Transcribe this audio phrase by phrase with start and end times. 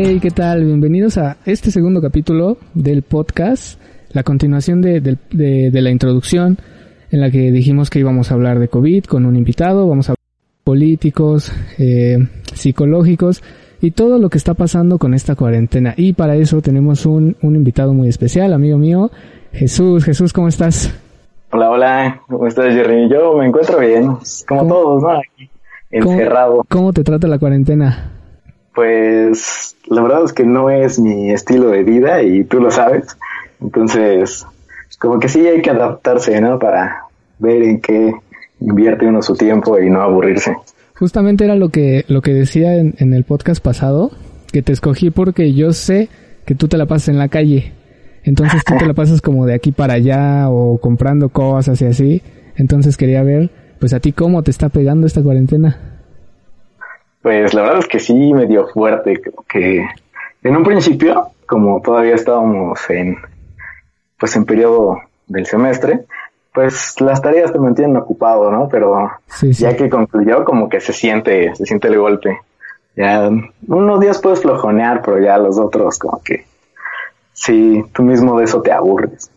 [0.00, 0.64] Hey, ¿qué tal?
[0.64, 3.80] Bienvenidos a este segundo capítulo del podcast,
[4.12, 6.56] la continuación de, de, de, de, la introducción
[7.10, 10.12] en la que dijimos que íbamos a hablar de COVID con un invitado, vamos a
[10.12, 12.16] hablar de políticos, eh,
[12.54, 13.42] psicológicos
[13.80, 15.94] y todo lo que está pasando con esta cuarentena.
[15.96, 19.10] Y para eso tenemos un, un invitado muy especial, amigo mío,
[19.52, 20.04] Jesús.
[20.04, 20.96] Jesús, ¿cómo estás?
[21.50, 23.10] Hola, hola, ¿cómo estás, Jerry?
[23.10, 24.04] Yo me encuentro bien,
[24.46, 24.74] como ¿Cómo?
[24.74, 25.20] todos, ¿no?
[25.90, 26.52] Encerrado.
[26.52, 28.12] ¿Cómo, ¿Cómo te trata la cuarentena?
[28.78, 33.08] Pues la verdad es que no es mi estilo de vida y tú lo sabes.
[33.60, 34.46] Entonces,
[35.00, 36.60] como que sí hay que adaptarse, ¿no?
[36.60, 37.02] Para
[37.40, 38.14] ver en qué
[38.60, 40.54] invierte uno su tiempo y no aburrirse.
[40.94, 44.12] Justamente era lo que, lo que decía en, en el podcast pasado,
[44.52, 46.08] que te escogí porque yo sé
[46.44, 47.72] que tú te la pasas en la calle.
[48.22, 52.22] Entonces tú te la pasas como de aquí para allá o comprando cosas y así.
[52.54, 53.50] Entonces quería ver,
[53.80, 55.87] pues a ti cómo te está pegando esta cuarentena.
[57.22, 59.86] Pues la verdad es que sí me dio fuerte, que
[60.42, 63.16] en un principio, como todavía estábamos en,
[64.18, 66.04] pues en periodo del semestre,
[66.52, 68.68] pues las tareas te mantienen ocupado, ¿no?
[68.68, 69.62] Pero sí, sí.
[69.62, 72.38] ya que concluyó, como que se siente, se siente el golpe.
[72.96, 73.30] Ya
[73.68, 76.46] unos días puedes flojonear, pero ya los otros como que
[77.32, 79.30] sí, tú mismo de eso te aburres.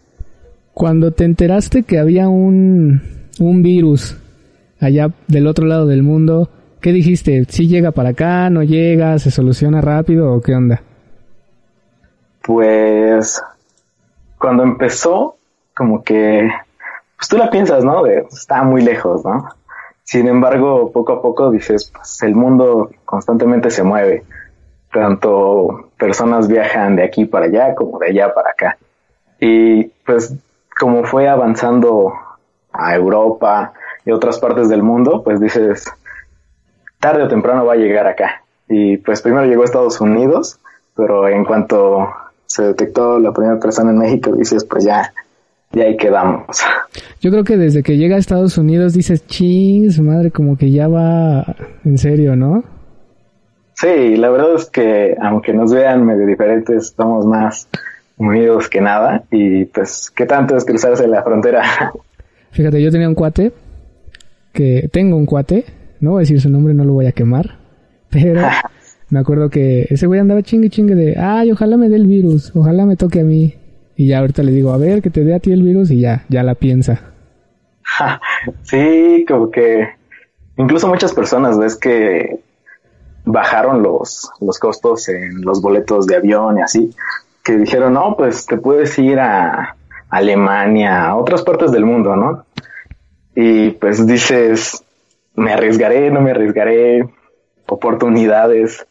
[0.74, 3.02] Cuando te enteraste que había un,
[3.40, 4.18] un virus
[4.80, 6.50] allá del otro lado del mundo,
[6.82, 7.46] ¿qué dijiste?
[7.48, 10.82] ¿Sí llega para acá, no llega, se soluciona rápido o qué onda?
[12.42, 13.42] Pues
[14.38, 15.38] cuando empezó,
[15.76, 16.50] como que,
[17.16, 18.04] pues tú la piensas, ¿no?
[18.04, 19.48] De, está muy lejos, ¿no?
[20.04, 24.24] Sin embargo, poco a poco dices, pues el mundo constantemente se mueve.
[24.92, 28.78] Tanto personas viajan de aquí para allá como de allá para acá.
[29.40, 30.36] Y pues
[30.78, 32.14] como fue avanzando
[32.74, 33.74] a Europa
[34.04, 35.86] y otras partes del mundo, pues dices,
[37.02, 38.44] tarde o temprano va a llegar acá.
[38.70, 40.60] Y pues primero llegó a Estados Unidos,
[40.96, 42.08] pero en cuanto
[42.46, 45.14] se detectó la primera persona en México, dices, pues ya,
[45.72, 46.46] ya ahí quedamos.
[47.20, 50.72] Yo creo que desde que llega a Estados Unidos dices, ching, su madre, como que
[50.72, 51.46] ya va
[51.84, 52.64] en serio, ¿no?
[53.74, 57.68] Sí, la verdad es que aunque nos vean medio diferentes, estamos más
[58.18, 61.64] unidos que nada y pues, ¿qué tanto es cruzarse la frontera?
[62.52, 63.52] Fíjate, yo tenía un cuate,
[64.54, 65.66] que tengo un cuate,
[66.02, 67.58] no voy a decir su nombre, no lo voy a quemar,
[68.10, 68.42] pero
[69.10, 72.52] me acuerdo que ese güey andaba chingue chingue de, ay, ojalá me dé el virus,
[72.56, 73.56] ojalá me toque a mí.
[73.96, 76.00] Y ya ahorita le digo, a ver, que te dé a ti el virus y
[76.00, 77.14] ya, ya la piensa.
[78.64, 79.88] Sí, como que
[80.58, 82.40] incluso muchas personas ves que
[83.24, 86.92] bajaron los, los costos en los boletos de avión y así,
[87.44, 89.76] que dijeron, no, pues te puedes ir a
[90.10, 92.46] Alemania, a otras partes del mundo, ¿no?
[93.36, 94.84] Y pues dices,
[95.36, 97.08] me arriesgaré, no me arriesgaré,
[97.68, 98.86] oportunidades.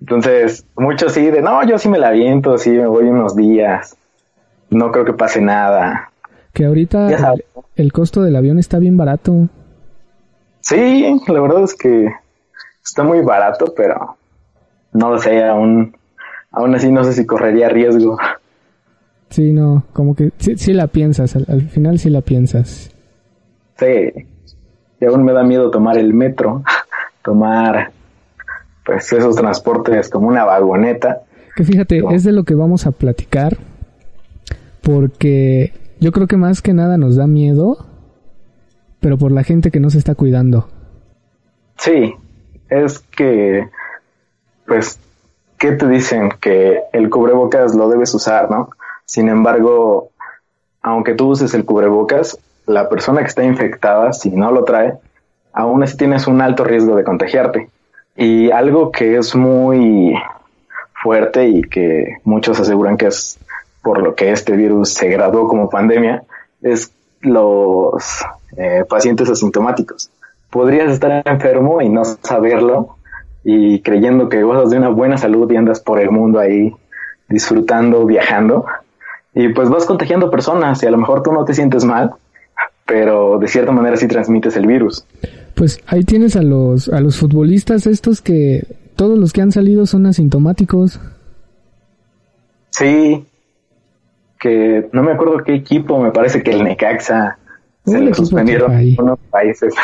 [0.00, 3.96] Entonces, muchos sí, de no, yo sí me la aviento, sí me voy unos días,
[4.70, 6.10] no creo que pase nada.
[6.52, 7.44] Que ahorita el,
[7.76, 9.48] el, costo del avión está bien barato.
[10.60, 12.12] Sí, la verdad es que
[12.84, 14.16] está muy barato, pero
[14.92, 15.96] no lo sé, aún,
[16.50, 18.18] aún así no sé si correría riesgo.
[19.30, 22.90] Sí, no, como que sí, sí la piensas, al, al, final sí la piensas.
[23.78, 24.12] Sí,
[25.02, 26.62] y aún me da miedo tomar el metro,
[27.24, 27.90] tomar
[28.86, 31.22] pues esos transportes como una vagoneta.
[31.56, 32.12] Que fíjate, no.
[32.12, 33.56] es de lo que vamos a platicar,
[34.80, 37.84] porque yo creo que más que nada nos da miedo,
[39.00, 40.68] pero por la gente que no se está cuidando.
[41.78, 42.14] Sí,
[42.68, 43.68] es que,
[44.68, 45.00] pues,
[45.58, 46.30] ¿qué te dicen?
[46.40, 48.70] Que el cubrebocas lo debes usar, ¿no?
[49.04, 50.10] Sin embargo,
[50.80, 54.94] aunque tú uses el cubrebocas, la persona que está infectada, si no lo trae,
[55.52, 57.68] aún así tienes un alto riesgo de contagiarte.
[58.16, 60.14] Y algo que es muy
[61.02, 63.38] fuerte y que muchos aseguran que es
[63.82, 66.22] por lo que este virus se graduó como pandemia,
[66.60, 68.24] es los
[68.56, 70.10] eh, pacientes asintomáticos
[70.52, 72.96] podrías estar enfermo y no saberlo
[73.42, 76.76] y creyendo que gozas de una buena salud y andas por el mundo ahí
[77.28, 78.66] disfrutando, viajando
[79.34, 82.12] y pues vas contagiando personas y a lo mejor tú no te sientes mal,
[82.86, 85.04] pero de cierta manera sí transmites el virus.
[85.54, 89.86] Pues ahí tienes a los a los futbolistas estos que todos los que han salido
[89.86, 91.00] son asintomáticos.
[92.70, 93.24] Sí,
[94.40, 97.38] que no me acuerdo qué equipo, me parece que el Necaxa
[97.84, 99.74] se le suspendieron unos países.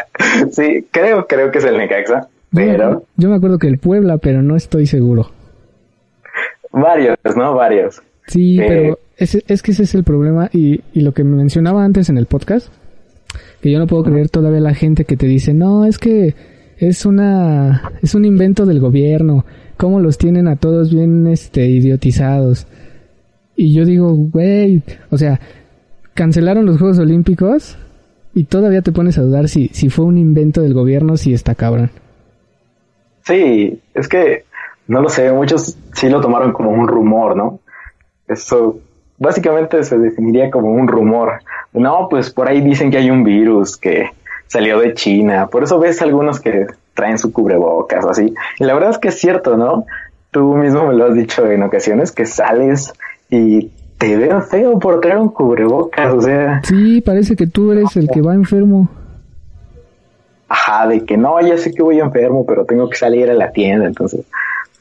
[0.52, 3.04] sí, creo, creo que es el Necaxa, pero...
[3.16, 5.30] Yo me acuerdo que el Puebla, pero no estoy seguro.
[6.72, 7.54] Varios, ¿no?
[7.54, 8.02] Varios.
[8.28, 11.36] Sí, eh, pero es, es que ese es el problema y, y lo que me
[11.36, 12.68] mencionaba antes en el podcast,
[13.60, 16.34] que yo no puedo creer todavía la gente que te dice, no, es que
[16.76, 19.44] es una, es un invento del gobierno,
[19.76, 22.66] cómo los tienen a todos bien este idiotizados.
[23.56, 25.40] Y yo digo, güey, o sea,
[26.14, 27.76] cancelaron los Juegos Olímpicos
[28.34, 31.54] y todavía te pones a dudar si, si fue un invento del gobierno, si está
[31.54, 31.90] cabrón.
[33.24, 34.44] Sí, es que
[34.86, 37.60] no lo sé, muchos sí lo tomaron como un rumor, ¿no?
[38.28, 38.78] Eso
[39.18, 41.40] básicamente se definiría como un rumor.
[41.72, 44.10] No, pues por ahí dicen que hay un virus que
[44.46, 48.34] salió de China, por eso ves algunos que traen su cubrebocas o así.
[48.58, 49.84] Y la verdad es que es cierto, ¿no?
[50.30, 52.92] Tú mismo me lo has dicho en ocasiones que sales
[53.30, 56.62] y te veo feo por traer un cubrebocas, o sea.
[56.64, 58.88] Sí, parece que tú eres el que va enfermo.
[60.48, 63.52] Ajá, de que no, ya sé que voy enfermo, pero tengo que salir a la
[63.52, 64.24] tienda, entonces,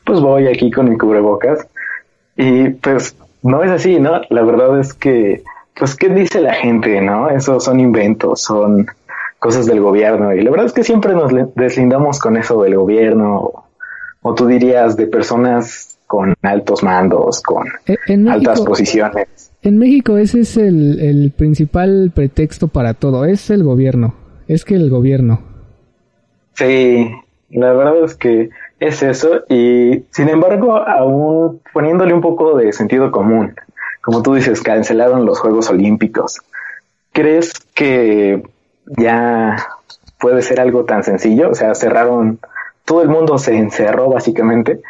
[0.05, 1.67] pues voy aquí con mi cubrebocas.
[2.38, 3.15] Y pues
[3.47, 4.21] no es así, ¿no?
[4.29, 5.44] La verdad es que,
[5.77, 7.29] pues, ¿qué dice la gente, no?
[7.29, 8.88] Eso son inventos, son
[9.39, 10.33] cosas del gobierno.
[10.33, 13.65] Y la verdad es que siempre nos deslindamos con eso del gobierno,
[14.21, 17.97] o, tú dirías de personas con altos mandos, con eh,
[18.29, 19.51] altas posiciones.
[19.61, 24.13] En México ese es el, el principal pretexto para todo, es el gobierno,
[24.47, 25.41] es que el gobierno.
[26.53, 27.09] Sí,
[27.49, 28.49] la verdad es que
[28.79, 33.56] es eso y sin embargo aún poniéndole un poco de sentido común,
[34.01, 36.41] como tú dices, cancelaron los Juegos Olímpicos.
[37.12, 38.44] ¿Crees que
[38.85, 39.57] ya
[40.19, 41.50] puede ser algo tan sencillo?
[41.50, 42.39] O sea, cerraron,
[42.85, 44.81] todo el mundo se encerró básicamente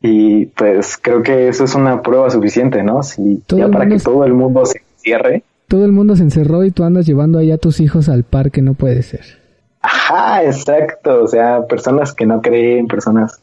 [0.00, 3.02] y pues creo que eso es una prueba suficiente, ¿no?
[3.02, 5.44] Si ya para que todo el mundo se cierre.
[5.68, 8.60] Todo el mundo se encerró y tú andas llevando allá a tus hijos al parque,
[8.60, 9.43] no puede ser.
[9.84, 11.24] Ajá, exacto.
[11.24, 13.42] O sea, personas que no creen, personas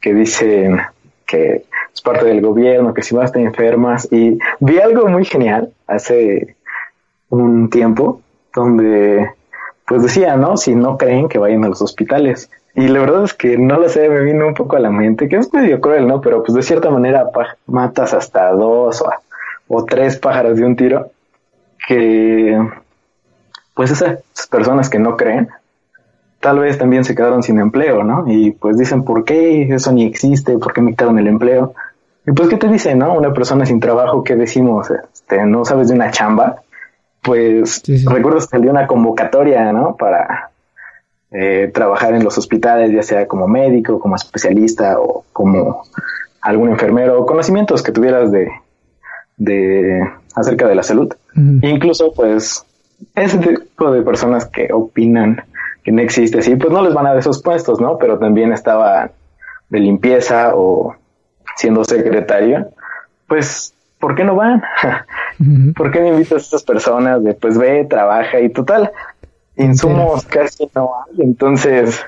[0.00, 0.80] que dicen
[1.26, 4.06] que es parte del gobierno, que si vas te enfermas.
[4.12, 6.54] Y vi algo muy genial hace
[7.28, 8.22] un tiempo
[8.54, 9.30] donde
[9.84, 10.56] pues decía, ¿no?
[10.56, 12.48] Si no creen que vayan a los hospitales.
[12.76, 15.28] Y la verdad es que no lo sé, me vino un poco a la mente,
[15.28, 16.20] que es medio cruel, ¿no?
[16.20, 17.28] Pero pues de cierta manera
[17.66, 19.10] matas hasta dos o,
[19.66, 21.10] o tres pájaros de un tiro,
[21.88, 22.56] que
[23.74, 25.48] pues esas personas que no creen,
[26.40, 28.24] tal vez también se quedaron sin empleo, ¿no?
[28.26, 30.58] Y pues dicen, ¿por qué eso ni existe?
[30.58, 31.74] ¿Por qué me quitaron el empleo?
[32.26, 33.14] Y pues, ¿qué te dice, no?
[33.14, 34.90] Una persona sin trabajo, ¿qué decimos?
[34.90, 36.62] Este, no sabes de una chamba.
[37.22, 39.96] Pues recuerdo que salió una convocatoria, ¿no?
[39.96, 40.50] Para
[41.30, 45.82] eh, trabajar en los hospitales, ya sea como médico, como especialista o como
[46.40, 48.48] algún enfermero, conocimientos que tuvieras de,
[49.36, 51.12] de acerca de la salud.
[51.34, 52.64] Incluso, pues,
[53.14, 55.42] ese tipo de personas que opinan
[55.82, 57.98] que no existe así, pues no les van a dar esos puestos, ¿no?
[57.98, 59.10] Pero también estaba
[59.68, 60.94] de limpieza o
[61.56, 62.68] siendo secretario,
[63.26, 64.62] pues, ¿por qué no van?
[65.76, 68.92] ¿Por qué no invitas a estas personas de, pues ve, trabaja y total?
[69.56, 72.04] Insumos casi no hay, entonces,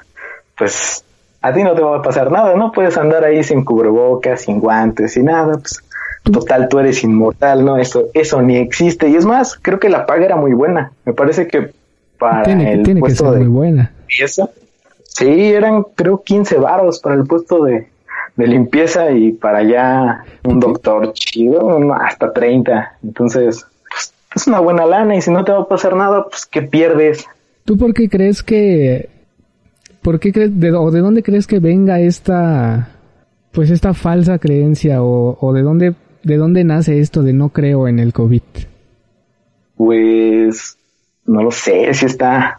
[0.57, 1.05] pues,
[1.41, 2.73] a ti no te va a pasar nada, ¿no?
[2.73, 5.83] Puedes andar ahí sin cubrebocas, sin guantes, sin nada, pues,
[6.23, 7.77] total, tú eres inmortal, ¿no?
[7.79, 9.09] Eso, eso ni existe.
[9.09, 10.93] Y es más, creo que la paga era muy buena.
[11.05, 11.73] Me parece que
[12.23, 13.93] para tiene, el puesto de muy buena.
[14.09, 14.49] limpieza.
[15.03, 17.89] Sí, eran creo 15 varos para el puesto de,
[18.37, 22.99] limpieza y para allá un doctor chido, hasta 30.
[23.03, 26.47] Entonces, pues, es una buena lana y si no te va a pasar nada, pues
[26.47, 27.27] ¿qué pierdes?
[27.65, 29.09] ¿Tú por qué crees que...
[30.01, 32.89] ¿Por qué crees, de, o de dónde crees que venga esta,
[33.53, 37.87] pues esta falsa creencia o, o de dónde, de dónde nace esto de no creo
[37.87, 38.43] en el COVID?
[39.77, 40.77] Pues
[41.25, 42.59] no lo sé, si está,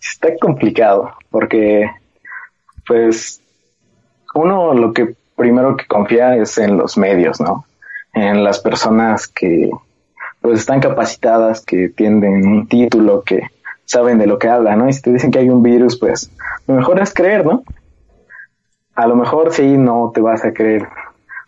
[0.00, 1.90] está complicado, porque
[2.86, 3.40] pues
[4.34, 7.64] uno lo que primero que confía es en los medios, ¿no?
[8.12, 9.70] En las personas que
[10.40, 13.48] pues están capacitadas, que tienen un título, que
[13.84, 14.88] saben de lo que hablan, ¿no?
[14.88, 16.30] Y si te dicen que hay un virus, pues
[16.66, 17.62] lo mejor es creer, ¿no?
[18.94, 20.88] A lo mejor sí no te vas a creer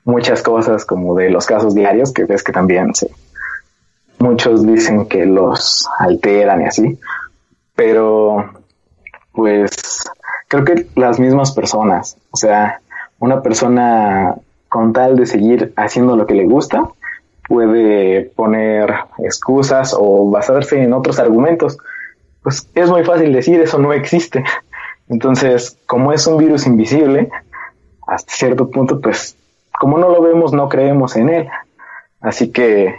[0.04, 3.10] muchas cosas como de los casos diarios, que ves que también se,
[4.18, 6.98] muchos dicen que los alteran y así,
[7.74, 8.50] pero
[9.32, 10.08] pues
[10.48, 12.80] creo que las mismas personas, o sea,
[13.18, 14.34] una persona
[14.68, 16.88] con tal de seguir haciendo lo que le gusta,
[17.48, 21.78] puede poner excusas o basarse en otros argumentos.
[22.42, 24.42] Pues es muy fácil decir eso no existe.
[25.08, 27.30] Entonces, como es un virus invisible,
[28.06, 29.36] hasta cierto punto, pues
[29.78, 31.48] como no lo vemos, no creemos en él.
[32.20, 32.96] Así que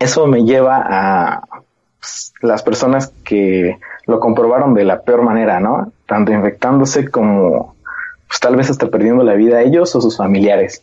[0.00, 1.42] eso me lleva a
[2.00, 5.92] pues, las personas que lo comprobaron de la peor manera, ¿no?
[6.06, 7.76] Tanto infectándose como
[8.26, 10.82] pues, tal vez hasta perdiendo la vida a ellos o sus familiares.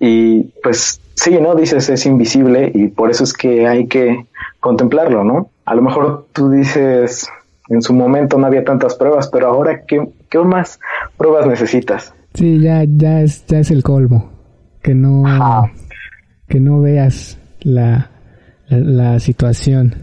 [0.00, 1.54] Y pues sí, ¿no?
[1.54, 4.26] Dices es invisible y por eso es que hay que
[4.58, 5.50] contemplarlo, ¿no?
[5.66, 7.28] A lo mejor tú dices,
[7.68, 10.80] en su momento no había tantas pruebas, pero ahora, ¿qué, qué más
[11.18, 12.14] pruebas necesitas?
[12.34, 14.30] Sí, ya, ya es, ya es el colmo.
[14.82, 15.24] Que no,
[16.48, 18.10] que no veas la,
[18.70, 19.94] la, situación.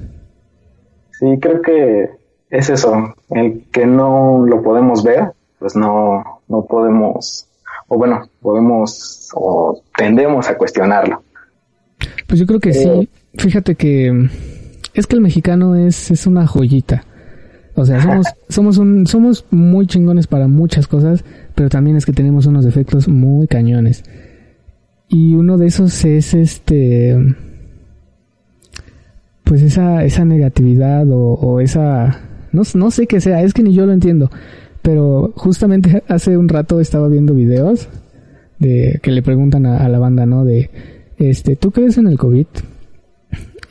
[1.11, 2.09] Sí, creo que
[2.49, 3.13] es eso.
[3.29, 7.47] El que no lo podemos ver, pues no, no podemos,
[7.87, 11.23] o bueno, podemos o tendemos a cuestionarlo.
[12.27, 12.87] Pues yo creo que sí.
[12.87, 13.07] Eh,
[13.37, 14.29] Fíjate que
[14.93, 17.03] es que el mexicano es, es una joyita.
[17.75, 21.23] O sea, somos, somos, un, somos muy chingones para muchas cosas,
[21.55, 24.03] pero también es que tenemos unos defectos muy cañones.
[25.07, 27.15] Y uno de esos es este,
[29.47, 33.85] pues esa, esa negatividad o, esa, no, no sé qué sea, es que ni yo
[33.85, 34.29] lo entiendo.
[34.81, 37.87] Pero justamente hace un rato estaba viendo videos
[38.59, 40.45] de que le preguntan a, la banda, ¿no?
[40.45, 40.69] De,
[41.17, 42.47] este, ¿tú crees en el COVID?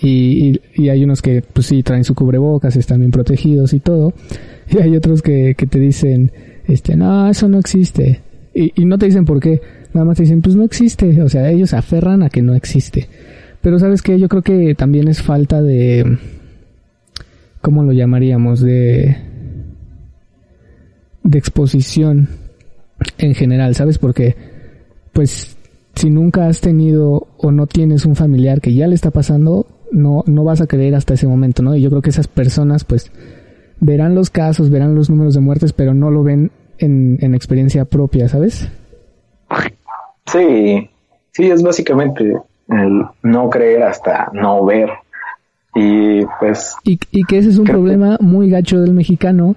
[0.01, 4.13] Y, y, hay unos que, pues sí, traen su cubrebocas, están bien protegidos y todo.
[4.69, 6.33] Y hay otros que, que te dicen,
[6.67, 8.21] este, no, eso no existe.
[8.53, 9.61] Y, no te dicen por qué.
[9.93, 11.23] Nada más te dicen, pues no existe.
[11.23, 13.09] O sea, ellos aferran a que no existe.
[13.67, 16.19] Pero sabes que yo creo que también es falta de,
[17.61, 18.61] ¿cómo lo llamaríamos?
[18.61, 19.17] De,
[21.25, 22.29] de exposición
[23.19, 23.99] en general, ¿sabes?
[23.99, 24.37] Porque,
[25.13, 25.57] pues,
[25.97, 30.23] si nunca has tenido o no tienes un familiar que ya le está pasando, no,
[30.27, 31.75] no vas a creer hasta ese momento, ¿no?
[31.75, 33.11] Y yo creo que esas personas, pues,
[33.81, 37.85] verán los casos, verán los números de muertes, pero no lo ven en, en experiencia
[37.85, 38.69] propia, ¿sabes?
[40.25, 40.89] Sí,
[41.33, 42.33] sí, es básicamente
[42.69, 44.91] el no creer hasta no ver.
[45.75, 46.75] Y pues...
[46.85, 49.57] Y, y que ese es un problema muy gacho del mexicano,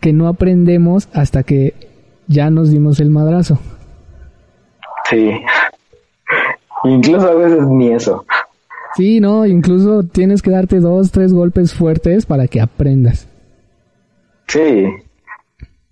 [0.00, 1.74] que no aprendemos hasta que
[2.26, 3.58] ya nos dimos el madrazo.
[5.08, 5.30] Sí.
[6.84, 8.24] Incluso a veces ni eso.
[8.96, 13.28] Sí, no, incluso tienes que darte dos, tres golpes fuertes para que aprendas.
[14.46, 14.86] Sí.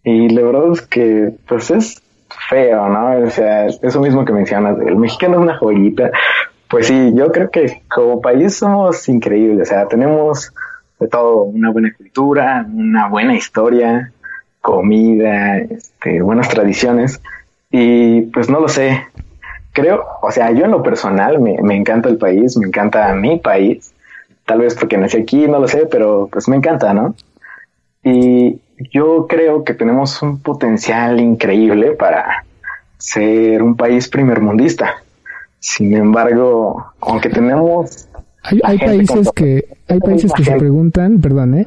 [0.03, 2.03] Y la verdad es que, pues es
[2.49, 3.27] feo, ¿no?
[3.27, 6.11] O sea, eso mismo que mencionas, el mexicano es una joyita.
[6.69, 10.53] Pues sí, yo creo que como país somos increíbles, o sea, tenemos
[10.99, 14.13] de todo, una buena cultura, una buena historia,
[14.61, 17.21] comida, este, buenas tradiciones.
[17.71, 19.03] Y pues no lo sé,
[19.73, 23.39] creo, o sea, yo en lo personal me, me encanta el país, me encanta mi
[23.39, 23.93] país,
[24.47, 27.15] tal vez porque nací aquí, no lo sé, pero pues me encanta, ¿no?
[28.03, 28.61] Y
[28.93, 32.45] yo creo que tenemos un potencial increíble para
[32.99, 34.97] ser un país primermundista.
[35.59, 38.09] Sin embargo, aunque tenemos...
[38.43, 41.67] Hay, hay países que, hay países que se preguntan, perdón, ¿eh?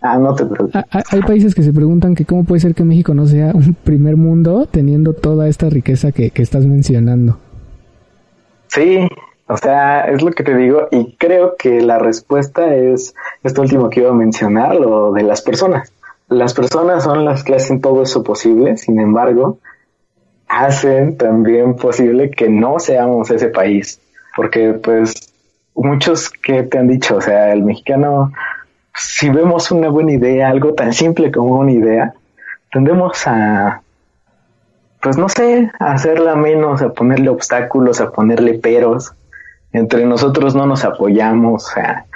[0.00, 0.76] Ah, no te preocupes.
[0.76, 3.52] Ah, ah, hay países que se preguntan que cómo puede ser que México no sea
[3.54, 7.38] un primer mundo teniendo toda esta riqueza que, que estás mencionando.
[8.68, 9.08] Sí,
[9.46, 13.88] o sea, es lo que te digo y creo que la respuesta es esto último
[13.88, 15.92] que iba a mencionar, lo de las personas.
[16.28, 19.58] Las personas son las que hacen todo eso posible, sin embargo,
[20.48, 24.00] hacen también posible que no seamos ese país,
[24.36, 25.32] porque pues
[25.74, 28.32] muchos que te han dicho, o sea, el mexicano
[28.94, 32.14] si vemos una buena idea, algo tan simple como una idea,
[32.72, 33.82] tendemos a,
[35.02, 39.12] pues no sé, a hacerla menos, a ponerle obstáculos, a ponerle peros.
[39.72, 42.06] Entre nosotros no nos apoyamos, o sea,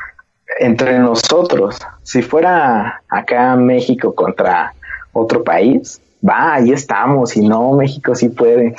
[0.60, 1.78] entre nosotros.
[2.08, 4.72] Si fuera acá México contra
[5.12, 8.74] otro país, va, ahí estamos, y no, México sí puede.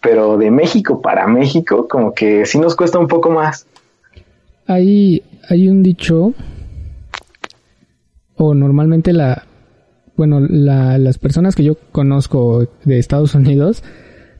[0.00, 3.68] Pero de México para México, como que sí nos cuesta un poco más.
[4.66, 6.34] Hay, hay un dicho
[8.34, 9.44] o normalmente la,
[10.16, 13.84] bueno, la, las personas que yo conozco de Estados Unidos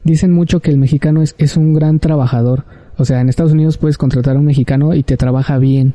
[0.03, 2.65] dicen mucho que el mexicano es, es un gran trabajador.
[2.97, 5.93] O sea, en Estados Unidos puedes contratar a un mexicano y te trabaja bien.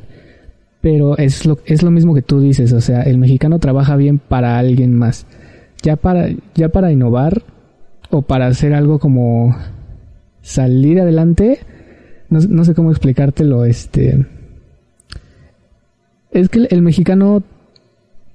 [0.81, 4.17] Pero es lo, es lo mismo que tú dices, o sea, el mexicano trabaja bien
[4.17, 5.25] para alguien más.
[5.81, 7.41] Ya para, ya para innovar
[8.09, 9.55] o para hacer algo como
[10.41, 11.59] salir adelante,
[12.29, 14.25] no, no sé cómo explicártelo, este...
[16.31, 17.43] Es que el mexicano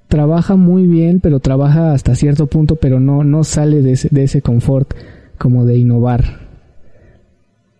[0.09, 4.25] trabaja muy bien, pero trabaja hasta cierto punto, pero no, no sale de ese, de
[4.25, 4.95] ese confort
[5.39, 6.45] como de innovar.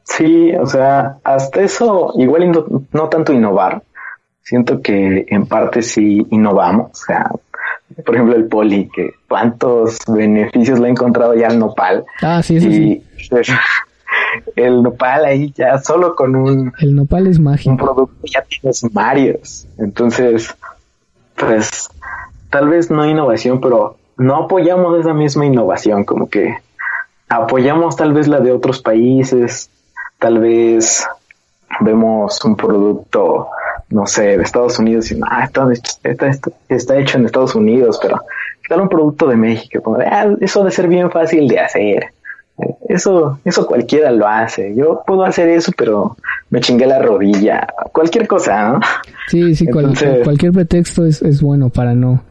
[0.05, 2.53] Sí, o sea, hasta eso, igual
[2.93, 3.83] no, tanto innovar,
[4.45, 7.31] siento que en parte sí innovamos, o sea,
[8.05, 12.05] por ejemplo el poli, que cuántos beneficios le ha encontrado ya al nopal.
[12.23, 13.03] Ah, sí, sí.
[13.31, 13.49] Pues,
[14.57, 16.73] el nopal ahí ya solo con un...
[16.79, 17.71] El nopal es mágico.
[17.71, 19.67] Un producto ya tienes varios.
[19.79, 20.55] Entonces,
[21.37, 21.89] pues
[22.51, 26.57] tal vez no innovación, pero no apoyamos esa misma innovación, como que
[27.29, 29.71] apoyamos tal vez la de otros países,
[30.19, 31.07] tal vez
[31.81, 33.49] vemos un producto,
[33.95, 35.69] no sé, de Estados Unidos y ah, está,
[36.03, 36.31] está,
[36.69, 38.21] está, hecho en Estados Unidos, pero
[38.69, 42.07] tal un producto de México, como ah, eso debe ser bien fácil de hacer.
[42.89, 44.75] Eso, eso cualquiera lo hace.
[44.77, 46.17] Yo puedo hacer eso, pero
[46.51, 47.67] me chingué la rodilla.
[47.93, 48.81] Cualquier cosa, ¿no?
[49.29, 52.23] Sí, sí, cualquier pretexto es, es bueno para no,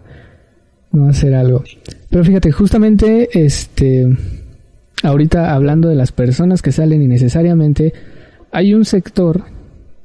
[0.91, 1.63] no hacer algo.
[2.09, 4.07] Pero fíjate, justamente, este,
[5.01, 7.93] ahorita hablando de las personas que salen innecesariamente,
[8.51, 9.43] hay un sector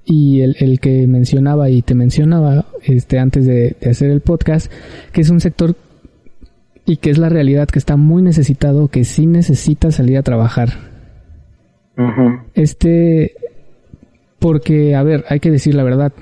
[0.09, 4.73] y el, el que mencionaba y te mencionaba este antes de, de hacer el podcast,
[5.13, 5.77] que es un sector
[6.87, 10.71] y que es la realidad que está muy necesitado, que sí necesita salir a trabajar.
[12.55, 13.35] Este,
[14.39, 16.13] porque, a ver, hay que decir la verdad.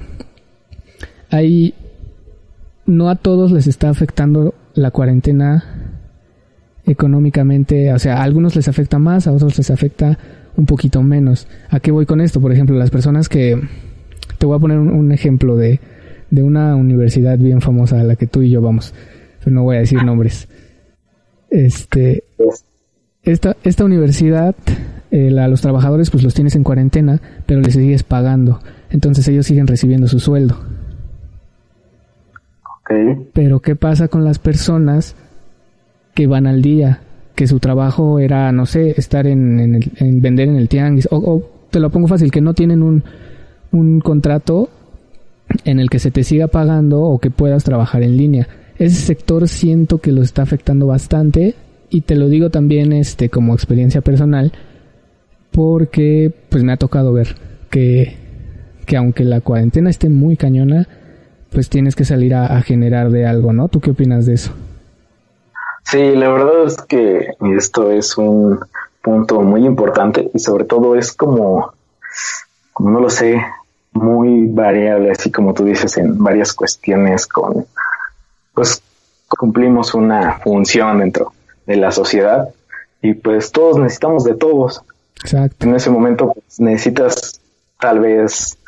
[1.30, 1.74] Hay,
[2.86, 5.92] no a todos les está afectando la cuarentena
[6.84, 10.18] económicamente, o sea, a algunos les afecta más, a otros les afecta
[10.56, 11.48] un poquito menos.
[11.70, 12.40] ¿A qué voy con esto?
[12.40, 13.60] Por ejemplo, las personas que,
[14.38, 15.80] te voy a poner un, ejemplo de,
[16.30, 18.94] de una universidad bien famosa a la que tú y yo vamos,
[19.40, 20.48] pero no voy a decir nombres.
[21.50, 22.24] Este,
[23.22, 24.54] esta, esta universidad,
[25.10, 28.60] eh, a los trabajadores pues los tienes en cuarentena, pero les sigues pagando.
[28.90, 30.58] Entonces ellos siguen recibiendo su sueldo.
[33.32, 35.16] Pero ¿qué pasa con las personas
[36.14, 37.00] que van al día?
[37.36, 41.06] Que su trabajo era, no sé, estar en, en, vender en el tianguis.
[41.12, 43.04] O, te lo pongo fácil, que no tienen un,
[43.70, 44.68] un contrato
[45.64, 49.48] en el que se te siga pagando o que puedas trabajar en línea ese sector
[49.48, 51.54] siento que lo está afectando bastante
[51.90, 54.52] y te lo digo también este como experiencia personal
[55.50, 57.36] porque pues me ha tocado ver
[57.70, 58.16] que,
[58.84, 60.88] que aunque la cuarentena esté muy cañona
[61.50, 63.68] pues tienes que salir a, generar de algo, ¿no?
[63.68, 64.52] ¿Tú qué opinas de eso?
[65.88, 68.58] Sí, la verdad es que esto es un
[69.00, 71.72] punto muy importante y sobre todo es como,
[72.72, 73.40] como no lo sé,
[73.92, 77.66] muy variable, así como tú dices, en varias cuestiones con
[78.52, 78.82] pues
[79.28, 81.32] cumplimos una función dentro
[81.66, 82.48] de la sociedad
[83.00, 84.82] y pues todos necesitamos de todos.
[85.22, 85.66] Exacto.
[85.66, 87.40] En ese momento pues, necesitas
[87.78, 88.58] tal vez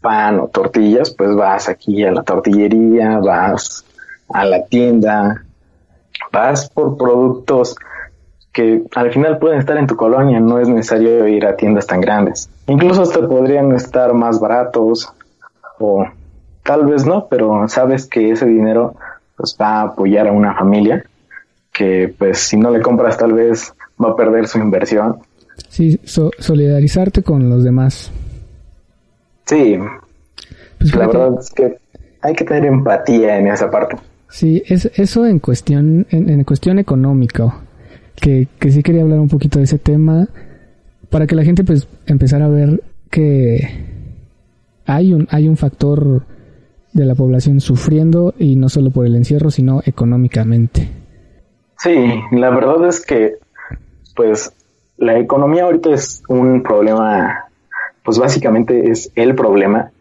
[0.00, 3.84] pan o tortillas, pues vas aquí a la tortillería, vas
[4.28, 5.44] a la tienda,
[6.32, 7.76] vas por productos
[8.52, 12.00] que al final pueden estar en tu colonia, no es necesario ir a tiendas tan
[12.00, 12.48] grandes.
[12.66, 15.12] Incluso hasta podrían estar más baratos
[15.78, 16.04] o
[16.64, 18.94] tal vez no, pero sabes que ese dinero
[19.36, 21.04] pues va a apoyar a una familia
[21.72, 25.18] que pues si no le compras tal vez va a perder su inversión.
[25.68, 28.10] Sí, solidarizarte con los demás.
[29.46, 29.78] Sí,
[30.78, 31.78] pues la verdad es que
[32.20, 33.96] hay que tener empatía en esa parte.
[34.28, 37.60] Sí, es, eso en cuestión, en, cuestión económica,
[38.16, 40.28] que, que sí quería hablar un poquito de ese tema,
[41.10, 43.86] para que la gente pues empezara a ver que
[44.84, 46.22] hay un, hay un factor
[46.92, 50.88] de la población sufriendo y no solo por el encierro, sino económicamente.
[51.78, 51.94] Sí,
[52.32, 53.36] la verdad es que,
[54.16, 54.52] pues,
[54.96, 57.44] la economía ahorita es un problema,
[58.02, 59.92] pues básicamente es el problema.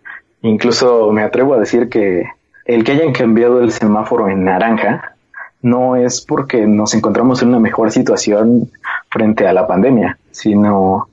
[0.42, 2.24] Incluso me atrevo a decir que
[2.68, 5.14] el que hayan cambiado el semáforo en naranja
[5.62, 8.70] no es porque nos encontramos en una mejor situación
[9.10, 11.08] frente a la pandemia, sino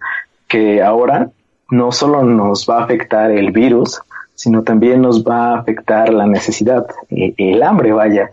[0.48, 1.30] que ahora
[1.70, 4.00] no solo nos va a afectar el virus,
[4.34, 8.30] sino también nos va a afectar la necesidad, el hambre, vaya.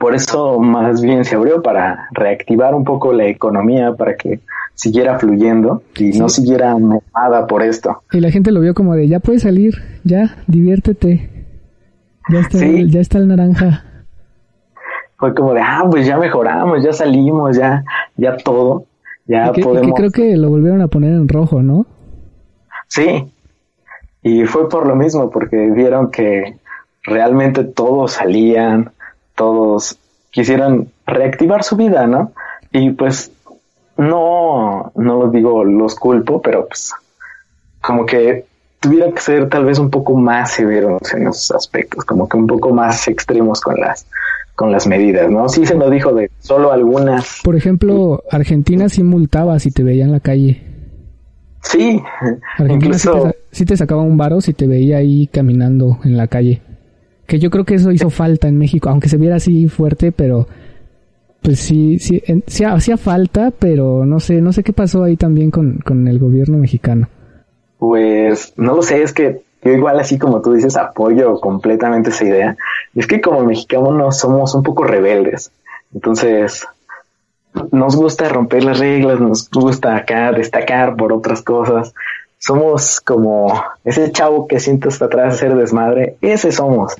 [0.00, 4.40] Por eso más bien se abrió para reactivar un poco la economía, para que
[4.74, 8.02] siguiera fluyendo y no siguiera mermada por esto.
[8.10, 11.35] Y la gente lo vio como de, ya puedes salir, ya, diviértete,
[12.28, 13.84] ya está, el, ya está el naranja.
[15.16, 17.84] Fue como de, ah, pues ya mejoramos, ya salimos, ya,
[18.16, 18.84] ya todo,
[19.26, 19.94] ya podemos.
[19.96, 21.86] creo que lo volvieron a poner en rojo, ¿no?
[22.88, 23.32] Sí,
[24.22, 26.58] y fue por lo mismo, porque vieron que
[27.02, 28.90] realmente todos salían,
[29.34, 29.98] todos
[30.30, 32.32] quisieran reactivar su vida, ¿no?
[32.72, 33.32] Y pues
[33.96, 36.92] no, no lo digo, los culpo, pero pues
[37.80, 38.46] como que
[38.80, 42.46] tuvieron que ser tal vez un poco más severos en esos aspectos, como que un
[42.46, 44.06] poco más extremos con las
[44.54, 45.48] con las medidas, ¿no?
[45.48, 47.40] Sí se lo dijo de solo algunas.
[47.44, 50.62] Por ejemplo, Argentina sí multaba si te veía en la calle.
[51.62, 52.00] Sí,
[52.68, 53.32] incluso...
[53.50, 56.62] Sí te, sacaba un varo si te veía ahí caminando en la calle.
[57.26, 60.46] Que yo creo que eso hizo falta en México, aunque se viera así fuerte, pero
[61.42, 65.50] pues sí, sí, sí hacía falta, pero no sé, no sé qué pasó ahí también
[65.50, 67.08] con, con el gobierno mexicano.
[67.78, 72.24] Pues no lo sé, es que yo igual así como tú dices apoyo completamente esa
[72.24, 72.56] idea.
[72.94, 75.50] Es que como mexicanos somos un poco rebeldes.
[75.94, 76.66] Entonces,
[77.72, 81.94] nos gusta romper las reglas, nos gusta acá destacar por otras cosas.
[82.38, 86.94] Somos como ese chavo que siente hasta atrás hacer desmadre, ese somos.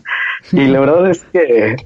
[0.51, 1.77] Y la verdad es que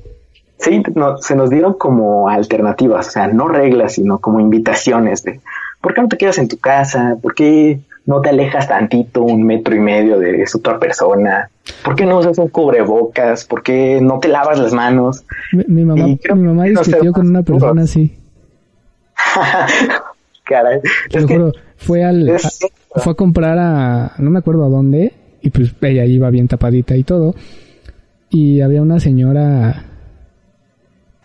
[0.58, 0.82] sí,
[1.20, 5.40] se nos dieron como alternativas, o sea, no reglas, sino como invitaciones de,
[5.80, 7.16] ¿por qué no te quedas en tu casa?
[7.20, 11.48] ¿Por qué no te alejas tantito, un metro y medio de esa otra persona?
[11.84, 13.44] ¿Por qué no usas un cubrebocas?
[13.44, 15.24] ¿Por qué no te lavas las manos?
[15.52, 18.18] Mi, mamá, mi mamá discutió con una persona así.
[20.44, 20.80] Caray.
[21.08, 22.36] Te juro, fue al,
[22.96, 26.96] fue a comprar a, no me acuerdo a dónde, y pues ella iba bien tapadita
[26.96, 27.36] y todo,
[28.28, 29.84] y había una señora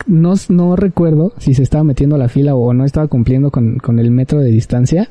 [0.06, 3.80] no, no recuerdo si se estaba metiendo a la fila o no estaba cumpliendo con,
[3.80, 5.10] con el metro de distancia.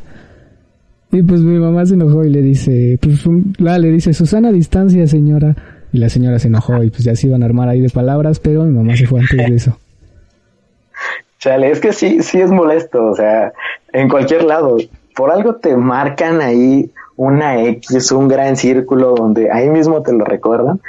[1.14, 3.24] Y pues mi mamá se enojó y le dice, pues
[3.58, 5.54] la, le dice, Susana, distancia, señora.
[5.92, 8.40] Y la señora se enojó y pues ya se iban a armar ahí de palabras,
[8.40, 9.78] pero mi mamá se fue antes de eso.
[11.38, 13.52] Chale, es que sí, sí es molesto, o sea,
[13.92, 14.76] en cualquier lado,
[15.14, 20.24] por algo te marcan ahí una X, un gran círculo donde ahí mismo te lo
[20.24, 20.80] recuerdan,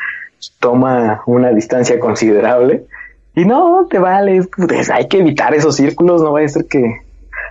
[0.60, 2.86] toma una distancia considerable
[3.36, 7.05] y no, te vale, pues hay que evitar esos círculos, no vaya a ser que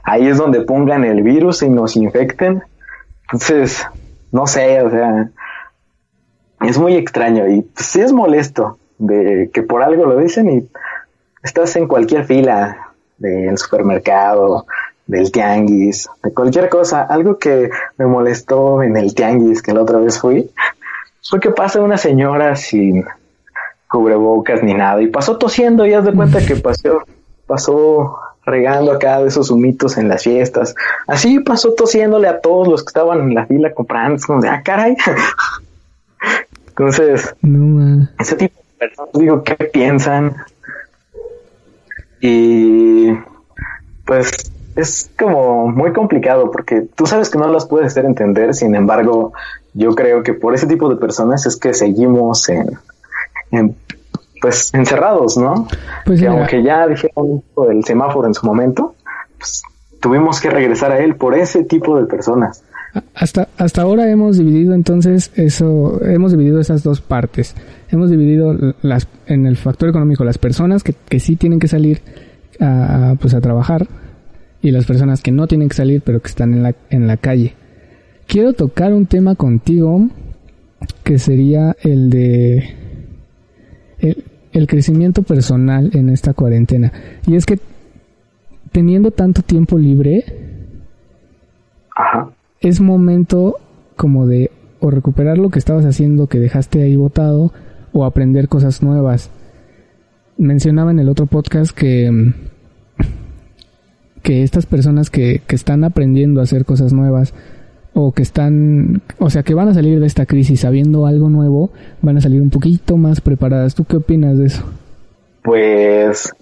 [0.04, 2.62] ahí es donde pongan el virus y nos infecten.
[3.24, 3.86] Entonces,
[4.30, 5.30] no sé, o sea,
[6.60, 10.68] es muy extraño y pues, sí es molesto de que por algo lo dicen y
[11.42, 14.66] estás en cualquier fila del supermercado,
[15.06, 17.02] del tianguis, de cualquier cosa.
[17.02, 20.50] Algo que me molestó en el tianguis que la otra vez fui
[21.28, 23.04] fue que pasa una señora sin
[23.88, 25.00] cubrebocas ni nada.
[25.02, 27.02] Y pasó tosiendo y haz de cuenta que pasó,
[27.46, 30.74] pasó regando acá de esos humitos en las fiestas.
[31.06, 34.20] Así pasó tosiéndole a todos los que estaban en la fila comprando.
[34.26, 34.96] Como de, ah, caray.
[36.68, 37.34] Entonces,
[38.18, 40.36] ese tipo de personas, digo, ¿qué piensan?
[42.20, 43.12] Y
[44.04, 44.32] pues
[44.76, 49.32] es como muy complicado porque tú sabes que no las puedes hacer entender, sin embargo,
[49.72, 53.76] yo creo que por ese tipo de personas es que seguimos en,
[54.44, 55.66] pues encerrados, ¿no?
[56.04, 58.94] Pues que aunque ya dijeron el semáforo en su momento,
[59.38, 59.62] pues
[60.02, 62.62] tuvimos que regresar a él por ese tipo de personas.
[63.14, 67.54] Hasta, hasta ahora hemos dividido entonces eso, hemos dividido esas dos partes.
[67.88, 72.02] Hemos dividido las, en el factor económico las personas que, que sí tienen que salir
[72.60, 73.86] a, pues a trabajar
[74.60, 77.16] y las personas que no tienen que salir pero que están en la, en la
[77.16, 77.54] calle.
[78.26, 80.06] Quiero tocar un tema contigo
[81.02, 82.84] que sería el de
[84.00, 84.24] el,
[84.66, 86.92] crecimiento personal en esta cuarentena.
[87.26, 87.58] Y es que
[88.72, 90.24] teniendo tanto tiempo libre,
[92.60, 93.56] es momento
[93.96, 97.52] como de o recuperar lo que estabas haciendo que dejaste ahí botado
[97.92, 99.30] o aprender cosas nuevas.
[100.36, 102.32] Mencionaba en el otro podcast que
[104.22, 107.34] que estas personas que, que están aprendiendo a hacer cosas nuevas
[107.94, 111.70] o que están, o sea, que van a salir de esta crisis sabiendo algo nuevo,
[112.02, 113.74] van a salir un poquito más preparadas.
[113.74, 114.64] ¿Tú qué opinas de eso?
[115.42, 116.34] Pues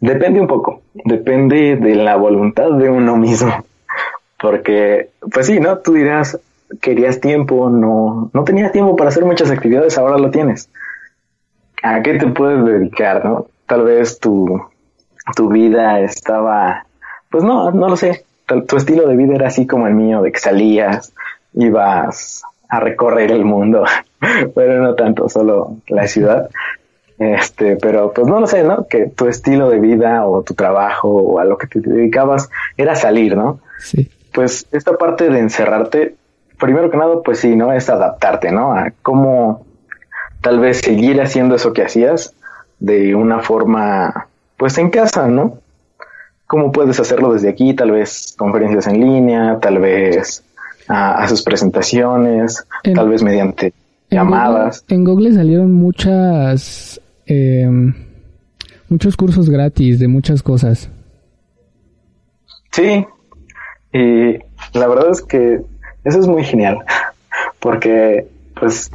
[0.00, 3.52] depende un poco, depende de la voluntad de uno mismo,
[4.40, 5.78] porque, pues sí, ¿no?
[5.78, 6.38] Tú dirás,
[6.80, 10.70] querías tiempo, no, no tenías tiempo para hacer muchas actividades, ahora lo tienes.
[11.82, 13.46] ¿A qué te puedes dedicar, no?
[13.66, 14.62] Tal vez tu,
[15.34, 16.86] tu vida estaba,
[17.30, 18.24] pues no, no lo sé,
[18.66, 21.12] tu estilo de vida era así como el mío, de que salías,
[21.54, 23.84] ibas a recorrer el mundo,
[24.54, 26.48] pero no tanto, solo la ciudad.
[27.18, 28.86] Este, pero pues no lo sé, ¿no?
[28.88, 32.94] Que tu estilo de vida o tu trabajo o a lo que te dedicabas era
[32.94, 33.60] salir, ¿no?
[33.78, 34.10] Sí.
[34.32, 36.14] Pues esta parte de encerrarte,
[36.58, 37.72] primero que nada, pues sí, ¿no?
[37.72, 38.72] Es adaptarte, ¿no?
[38.72, 39.66] A cómo
[40.40, 42.34] tal vez seguir haciendo eso que hacías
[42.78, 45.58] de una forma, pues en casa, ¿no?
[46.50, 50.42] Cómo puedes hacerlo desde aquí, tal vez conferencias en línea, tal vez
[50.88, 53.72] a, sus presentaciones, tal vez mediante
[54.10, 54.84] llamadas.
[54.88, 57.94] en Google salieron muchas, em,
[58.88, 60.90] muchos cursos gratis de muchas cosas.
[62.72, 63.06] Sí,
[63.92, 64.32] y
[64.76, 65.60] la verdad es que
[66.02, 66.78] eso es muy genial,
[67.60, 68.26] porque
[68.58, 68.90] pues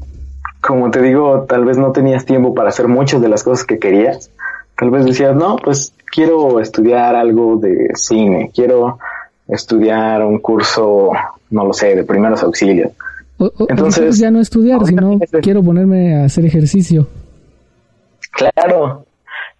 [0.59, 3.79] como te digo, tal vez no tenías tiempo para hacer muchas de las cosas que
[3.79, 4.29] querías.
[4.75, 8.99] Tal vez decías, no, pues quiero estudiar algo de cine, quiero
[9.49, 11.11] estudiar un curso,
[11.49, 12.93] no lo sé, de primeros auxilios.
[13.67, 17.05] Entonces ya no estudiar, sino quiero ponerme a hacer ejercicio.
[18.31, 19.05] Claro,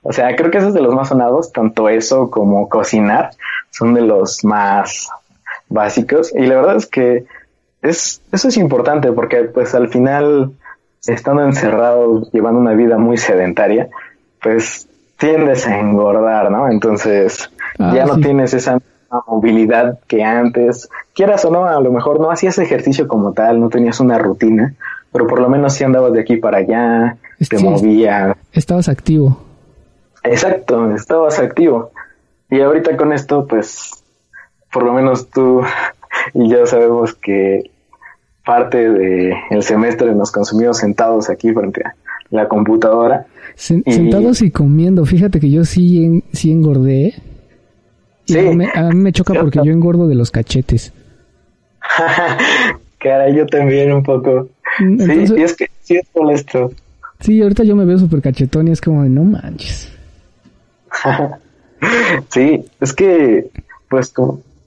[0.02, 3.32] o sea, creo que esos es de los más sonados, tanto eso como cocinar,
[3.70, 5.10] son de los más
[5.68, 6.34] básicos.
[6.34, 7.26] Y la verdad es que
[7.82, 10.54] es, eso es importante porque pues al final,
[11.06, 13.90] estando encerrados, llevando una vida muy sedentaria,
[14.42, 14.88] pues
[15.18, 16.70] tiendes a engordar, ¿no?
[16.70, 17.50] Entonces
[17.80, 18.80] ah, ya no tienes esa
[19.28, 23.70] movilidad que antes, quieras o no, a lo mejor no hacías ejercicio como tal, no
[23.70, 24.74] tenías una rutina,
[25.12, 27.18] pero por lo menos sí andabas de aquí para allá,
[27.50, 28.36] te movías.
[28.52, 29.38] Estabas activo.
[30.24, 31.92] Exacto, estabas activo.
[32.50, 34.04] Y ahorita con esto, pues,
[34.72, 35.62] por lo menos tú
[36.34, 37.72] y yo sabemos que
[38.46, 41.96] parte del el semestre nos consumimos sentados aquí frente a
[42.30, 43.26] la computadora.
[43.56, 45.06] Sentados y comiendo.
[45.06, 47.14] Fíjate que yo sí, sí engordé.
[48.26, 48.40] Sí.
[48.40, 48.44] A
[48.90, 50.92] mí, me choca porque yo engordo de los cachetes.
[53.00, 54.50] Cara, yo también un poco.
[54.80, 56.72] Mm, sí, y es que sí es molesto.
[57.20, 59.92] Sí, ahorita yo me veo súper cachetón y es como de no manches.
[62.30, 63.50] sí, es que,
[63.90, 64.14] pues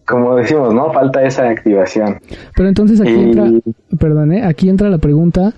[0.06, 0.92] como, decimos, ¿no?
[0.92, 2.20] Falta esa activación.
[2.54, 3.50] Pero entonces aquí entra,
[3.98, 4.44] perdón, ¿eh?
[4.44, 5.52] aquí entra la pregunta,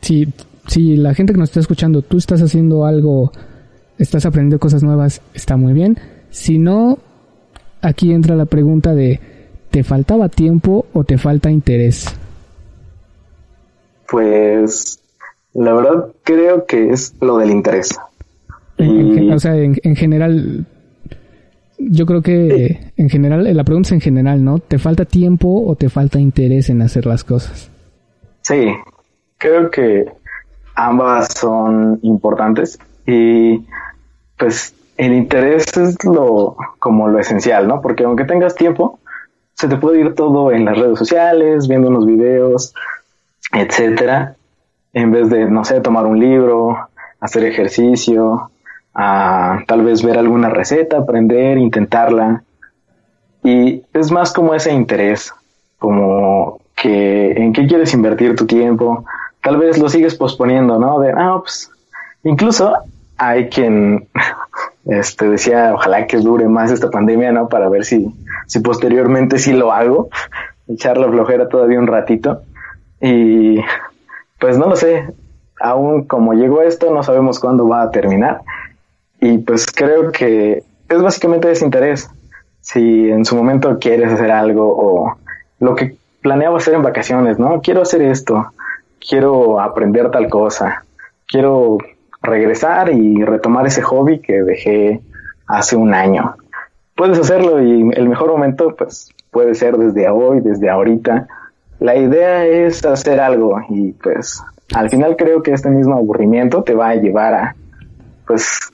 [0.00, 0.28] si,
[0.66, 3.32] si la gente que nos está escuchando, tú estás haciendo algo,
[3.98, 5.98] estás aprendiendo cosas nuevas, está muy bien.
[6.30, 6.98] Si no,
[7.82, 9.20] aquí entra la pregunta de,
[9.70, 12.06] ¿te faltaba tiempo o te falta interés?
[14.08, 15.00] Pues
[15.54, 17.98] la verdad creo que es lo del interés.
[18.78, 20.66] o sea, en, general,
[21.78, 24.58] yo creo que en general, la pregunta es en general, ¿no?
[24.58, 27.70] ¿Te falta tiempo o te falta interés en hacer las cosas?
[28.42, 28.66] Sí,
[29.38, 30.12] creo que
[30.74, 33.64] ambas son importantes y
[34.36, 37.80] pues el interés es lo como lo esencial, ¿no?
[37.80, 38.98] Porque aunque tengas tiempo,
[39.54, 42.74] se te puede ir todo en las redes sociales, viendo unos videos,
[43.52, 44.36] etcétera,
[44.92, 46.88] en vez de, no sé, tomar un libro,
[47.20, 48.50] hacer ejercicio,
[48.94, 52.42] a tal vez ver alguna receta, aprender, intentarla.
[53.42, 55.32] Y es más como ese interés,
[55.78, 59.04] como que en qué quieres invertir tu tiempo.
[59.46, 60.98] Tal vez lo sigues posponiendo, ¿no?
[60.98, 61.70] De, ah, pues,
[62.24, 62.78] incluso
[63.16, 64.08] hay quien
[64.86, 67.48] este, decía, ojalá que dure más esta pandemia, ¿no?
[67.48, 68.12] Para ver si,
[68.48, 70.08] si posteriormente sí lo hago,
[70.68, 72.42] echar la flojera todavía un ratito.
[73.00, 73.60] Y
[74.40, 75.14] pues no lo sé,
[75.60, 78.40] aún como llegó esto, no sabemos cuándo va a terminar.
[79.20, 82.10] Y pues creo que es básicamente desinterés.
[82.62, 85.16] Si en su momento quieres hacer algo o
[85.60, 87.60] lo que planeaba hacer en vacaciones, ¿no?
[87.60, 88.44] Quiero hacer esto,
[89.00, 90.84] quiero aprender tal cosa,
[91.26, 91.78] quiero
[92.22, 95.00] regresar y retomar ese hobby que dejé
[95.46, 96.36] hace un año.
[96.94, 101.28] Puedes hacerlo y el mejor momento pues puede ser desde hoy, desde ahorita,
[101.78, 104.42] la idea es hacer algo y pues
[104.74, 107.56] al final creo que este mismo aburrimiento te va a llevar a
[108.26, 108.72] pues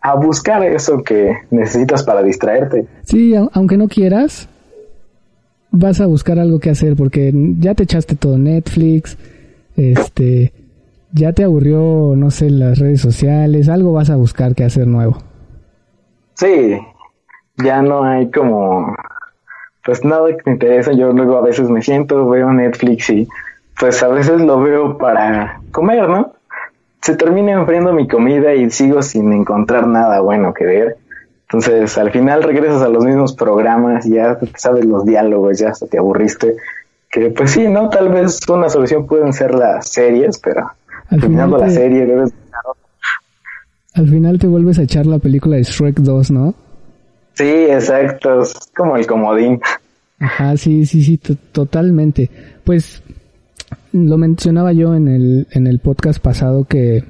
[0.00, 2.86] a buscar eso que necesitas para distraerte.
[3.02, 4.48] Sí, aunque no quieras,
[5.70, 9.18] vas a buscar algo que hacer porque ya te echaste todo Netflix,
[9.76, 10.52] este,
[11.12, 15.18] ya te aburrió, no sé, las redes sociales, algo vas a buscar que hacer nuevo.
[16.34, 16.78] Sí,
[17.56, 18.94] ya no hay como
[19.88, 20.92] pues nada que me interesa.
[20.92, 23.26] Yo luego a veces me siento, veo Netflix y
[23.80, 26.32] pues a veces lo veo para comer, ¿no?
[27.00, 30.96] Se termina enfriando mi comida y sigo sin encontrar nada bueno que ver.
[31.50, 35.98] Entonces al final regresas a los mismos programas, ya sabes los diálogos, ya hasta te
[35.98, 36.56] aburriste.
[37.10, 37.88] Que pues sí, ¿no?
[37.88, 40.70] Tal vez una solución pueden ser las series, pero
[41.08, 42.34] al terminando la serie debes...
[43.94, 46.54] Al final te vuelves a echar la película de Shrek 2, ¿no?
[47.32, 49.60] Sí, exacto, es como el comodín.
[50.20, 51.18] Ajá, sí, sí, sí,
[51.52, 52.30] totalmente.
[52.64, 53.02] Pues
[53.92, 57.04] lo mencionaba yo en el, en el podcast pasado que,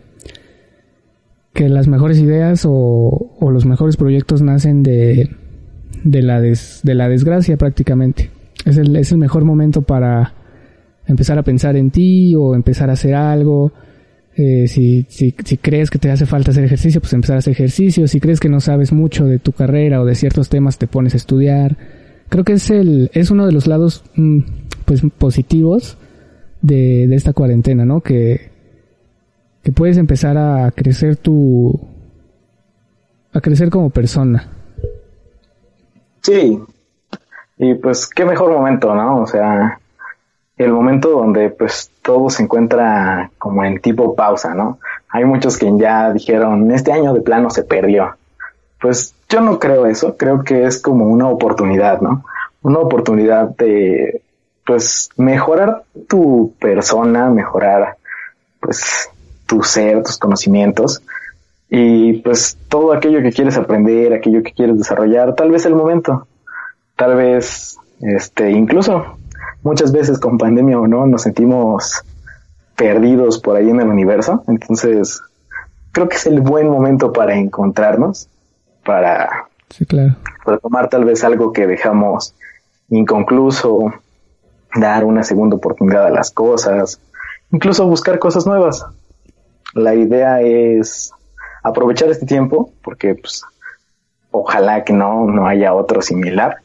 [1.59, 5.29] que las mejores ideas o, los mejores proyectos nacen de,
[6.05, 8.31] de, la des, de la desgracia prácticamente.
[8.65, 10.35] Es el, es el mejor momento para
[11.09, 13.73] empezar a pensar en ti o empezar a hacer algo
[14.37, 17.55] eh, si, si, si crees que te hace falta hacer ejercicio, pues empezar a hacer
[17.55, 18.07] ejercicio.
[18.07, 21.15] Si crees que no sabes mucho de tu carrera o de ciertos temas, te pones
[21.15, 21.77] a estudiar.
[22.29, 24.43] Creo que es el, es uno de los lados, mm,
[24.85, 25.99] pues, positivos
[26.63, 28.01] de, de esta cuarentena, ¿no?
[28.01, 28.57] Que,
[29.69, 31.79] que puedes empezar a crecer tu,
[33.35, 34.49] a crecer como persona.
[36.23, 36.59] Sí.
[37.59, 39.21] Y pues, qué mejor momento, ¿no?
[39.21, 39.79] O sea,
[40.57, 44.79] el momento donde pues todo se encuentra como en tipo pausa, ¿no?
[45.11, 48.17] Hay muchos que ya dijeron, este año de plano se perdió.
[48.81, 52.25] Pues yo no creo eso, creo que es como una oportunidad, ¿no?
[52.63, 54.23] Una oportunidad de
[54.65, 57.99] pues mejorar tu persona, mejorar
[58.61, 59.11] pues
[59.49, 61.03] tu ser, tus conocimientos
[61.71, 66.29] y pues todo aquello que quieres aprender, aquello que quieres desarrollar, tal vez el momento,
[66.97, 69.19] tal vez este incluso
[69.63, 72.03] muchas veces con pandemia o no nos sentimos
[72.77, 74.45] perdidos por ahí en el universo.
[74.47, 75.21] Entonces,
[75.93, 78.29] creo que es el buen momento para encontrarnos,
[78.85, 80.15] para, sí, claro.
[80.45, 82.35] para tomar tal vez algo que dejamos
[82.89, 83.93] inconcluso,
[84.77, 87.01] dar una segunda oportunidad a las cosas,
[87.51, 88.85] incluso buscar cosas nuevas.
[89.75, 91.13] La idea es
[91.63, 93.45] aprovechar este tiempo, porque pues
[94.31, 96.57] ojalá que no, no haya otro similar,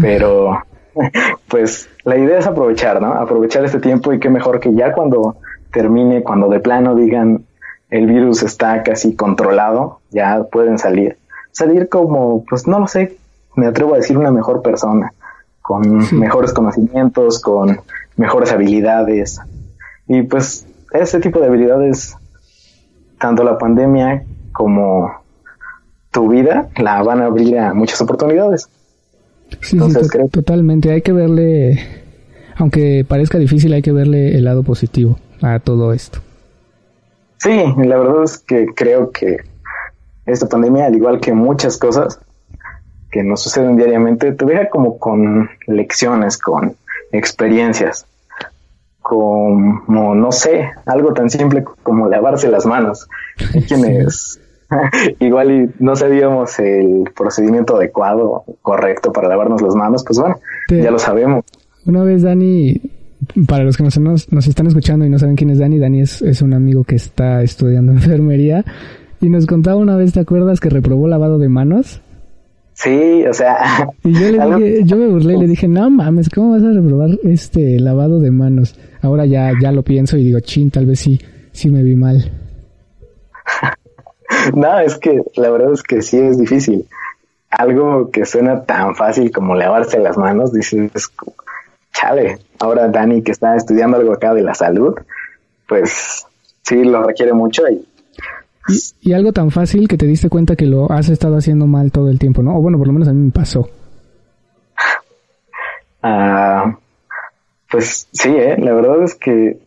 [0.00, 0.62] pero
[1.48, 3.12] pues la idea es aprovechar, ¿no?
[3.14, 5.36] Aprovechar este tiempo y qué mejor que ya cuando
[5.72, 7.44] termine, cuando de plano digan
[7.90, 11.18] el virus está casi controlado, ya pueden salir.
[11.50, 13.16] Salir como, pues no lo sé,
[13.56, 15.12] me atrevo a decir una mejor persona,
[15.60, 17.80] con mejores conocimientos, con
[18.16, 19.40] mejores habilidades.
[20.06, 22.16] Y pues ese tipo de habilidades,
[23.20, 25.12] tanto la pandemia como
[26.10, 28.68] tu vida, la van a abrir a muchas oportunidades.
[29.60, 29.78] Sí,
[30.32, 30.90] totalmente.
[30.90, 31.78] Hay que verle,
[32.56, 36.20] aunque parezca difícil, hay que verle el lado positivo a todo esto.
[37.38, 39.38] Sí, la verdad es que creo que
[40.26, 42.20] esta pandemia, al igual que muchas cosas
[43.10, 46.76] que nos suceden diariamente, te deja como con lecciones, con
[47.12, 48.06] experiencias,
[49.00, 53.08] como, no sé, algo tan simple como lavarse las manos.
[53.54, 54.40] Hay quienes
[55.20, 60.36] igual y no sabíamos el procedimiento adecuado, correcto para lavarnos las manos, pues bueno,
[60.68, 61.44] ya lo sabemos.
[61.86, 62.80] Una vez Dani
[63.46, 66.22] para los que nos, nos, están escuchando y no saben quién es Dani, Dani es,
[66.22, 68.64] es, un amigo que está estudiando enfermería
[69.20, 72.00] y nos contaba una vez, ¿te acuerdas que reprobó lavado de manos?
[72.82, 73.90] Sí, o sea.
[74.04, 76.70] Y yo le dije, yo me burlé y le dije, no mames, ¿cómo vas a
[76.70, 78.74] reprobar este lavado de manos?
[79.02, 81.20] Ahora ya, ya lo pienso y digo, chin, tal vez sí,
[81.52, 82.32] sí me vi mal.
[84.54, 86.86] no, es que la verdad es que sí es difícil.
[87.50, 91.10] Algo que suena tan fácil como lavarse las manos, dices,
[91.92, 94.94] chale, ahora Dani que está estudiando algo acá de la salud,
[95.68, 96.24] pues
[96.62, 97.86] sí lo requiere mucho y,
[99.00, 102.08] y, algo tan fácil que te diste cuenta que lo has estado haciendo mal todo
[102.08, 102.56] el tiempo, ¿no?
[102.56, 103.68] O bueno, por lo menos a mí me pasó.
[106.02, 106.78] Ah,
[107.70, 108.56] pues sí, ¿eh?
[108.58, 109.58] la verdad es que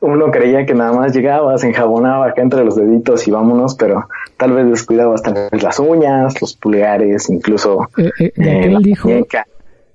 [0.00, 4.06] uno creía que nada más llegaba, se enjabonaba acá entre los deditos y vámonos, pero
[4.36, 7.88] tal vez descuidaba hasta las uñas, los pulgares, incluso.
[7.96, 9.08] Eh, eh, eh dijo,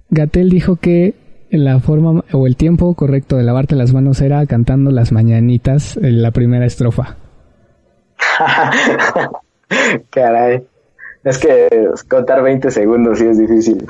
[0.09, 1.13] Gatel dijo que
[1.49, 6.21] la forma o el tiempo correcto de lavarte las manos era cantando las mañanitas en
[6.21, 7.17] la primera estrofa.
[10.09, 10.63] Caray.
[11.23, 11.67] Es que
[12.09, 13.85] contar 20 segundos sí es difícil.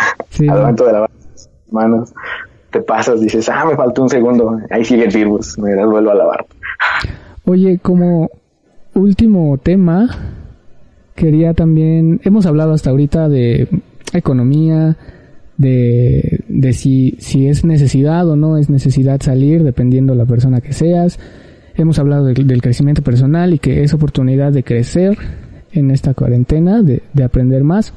[0.49, 2.13] Al momento de lavar las manos,
[2.71, 4.59] te pasas, dices, ah, me faltó un segundo.
[4.71, 6.45] Ahí sigue el virus, me vuelvo a lavar.
[7.45, 8.29] Oye, como
[8.93, 10.09] último tema,
[11.15, 13.67] quería también, hemos hablado hasta ahorita de
[14.13, 14.97] economía,
[15.57, 20.73] de, de si, si es necesidad o no es necesidad salir, dependiendo la persona que
[20.73, 21.19] seas.
[21.77, 25.17] Hemos hablado del crecimiento personal y que es oportunidad de crecer
[25.71, 27.93] en esta cuarentena, de, de aprender más.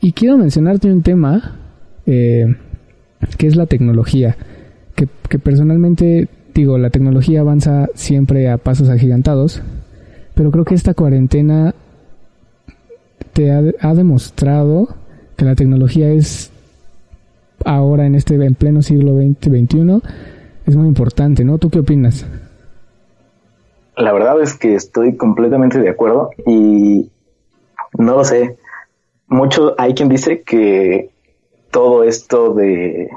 [0.00, 1.58] Y quiero mencionarte un tema
[2.06, 2.56] eh,
[3.36, 4.36] que es la tecnología,
[4.94, 9.62] que, que personalmente digo, la tecnología avanza siempre a pasos agigantados,
[10.34, 11.74] pero creo que esta cuarentena
[13.32, 14.88] te ha, ha demostrado
[15.36, 16.50] que la tecnología es
[17.64, 20.00] ahora en este en pleno siglo XX, XXI
[20.66, 21.58] es muy importante, ¿no?
[21.58, 22.26] ¿Tú qué opinas?
[24.00, 27.10] La verdad es que estoy completamente de acuerdo y
[27.98, 28.56] no lo sé.
[29.26, 31.10] Mucho hay quien dice que
[31.70, 33.10] todo esto de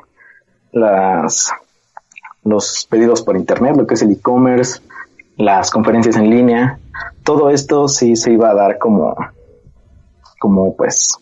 [0.73, 1.51] las
[2.43, 4.81] los pedidos por internet, lo que es el e-commerce,
[5.37, 6.77] las conferencias en línea,
[7.23, 9.15] todo esto sí se iba a dar como
[10.37, 11.15] como pues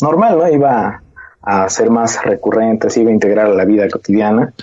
[0.00, 0.48] normal, ¿no?
[0.48, 1.02] Iba
[1.42, 4.54] a ser más recurrente, se iba a integrar a la vida cotidiana,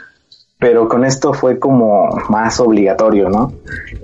[0.60, 3.54] pero con esto fue como más obligatorio, ¿no?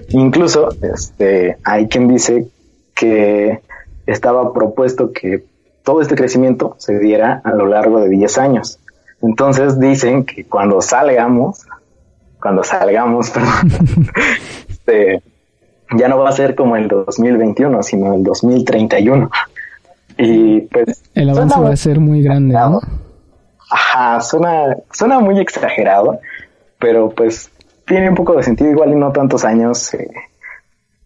[0.09, 2.47] Incluso, este, hay quien dice
[2.95, 3.59] que
[4.05, 5.43] estaba propuesto que
[5.83, 8.79] todo este crecimiento se diera a lo largo de 10 años.
[9.21, 11.65] Entonces dicen que cuando salgamos,
[12.41, 13.33] cuando salgamos,
[14.69, 15.21] este,
[15.97, 19.29] ya no va a ser como el 2021, sino el 2031.
[20.17, 21.03] Y pues...
[21.13, 22.79] El avance va a ser muy grande, ¿no?
[23.69, 26.19] Ajá, suena, suena muy exagerado,
[26.79, 27.51] pero pues
[27.85, 30.07] tiene un poco de sentido, igual y no tantos años eh,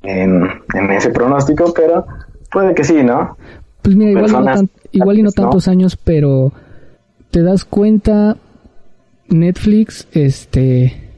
[0.04, 2.06] en, ese pronóstico, pero
[2.52, 3.38] puede que sí, ¿no?
[3.82, 6.52] Pues mira, igual, y no, igual y no tantos años, pero
[7.32, 8.38] te das cuenta,
[9.28, 11.10] Netflix, este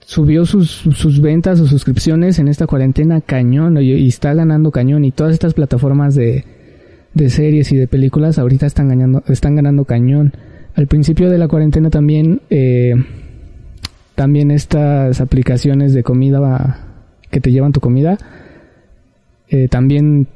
[0.00, 5.10] subió sus, sus ventas o suscripciones en esta cuarentena cañón y está ganando cañón y
[5.10, 6.44] todas estas plataformas de,
[7.16, 10.34] de series y de películas ahorita están ganando, están ganando cañón.
[10.74, 12.94] Al principio de la cuarentena también, eh,
[14.16, 16.78] también estas aplicaciones de comida
[17.30, 18.18] que te llevan tu comida,
[19.48, 20.26] eh, también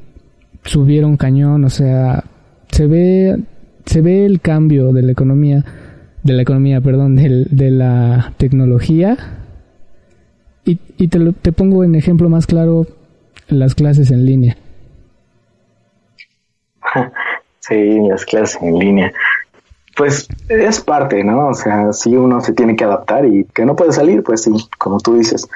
[0.62, 2.22] subieron cañón, o sea,
[2.70, 3.36] se ve,
[3.86, 5.64] se ve el cambio de la economía,
[6.22, 9.16] de la economía, perdón, de, de la tecnología.
[10.64, 12.86] Y, y te, te pongo en ejemplo más claro
[13.48, 14.56] las clases en línea.
[17.60, 19.12] Sí, las clases en línea.
[20.00, 21.48] Pues es parte, ¿no?
[21.48, 24.50] O sea, si uno se tiene que adaptar y que no puede salir, pues sí,
[24.78, 25.46] como tú dices,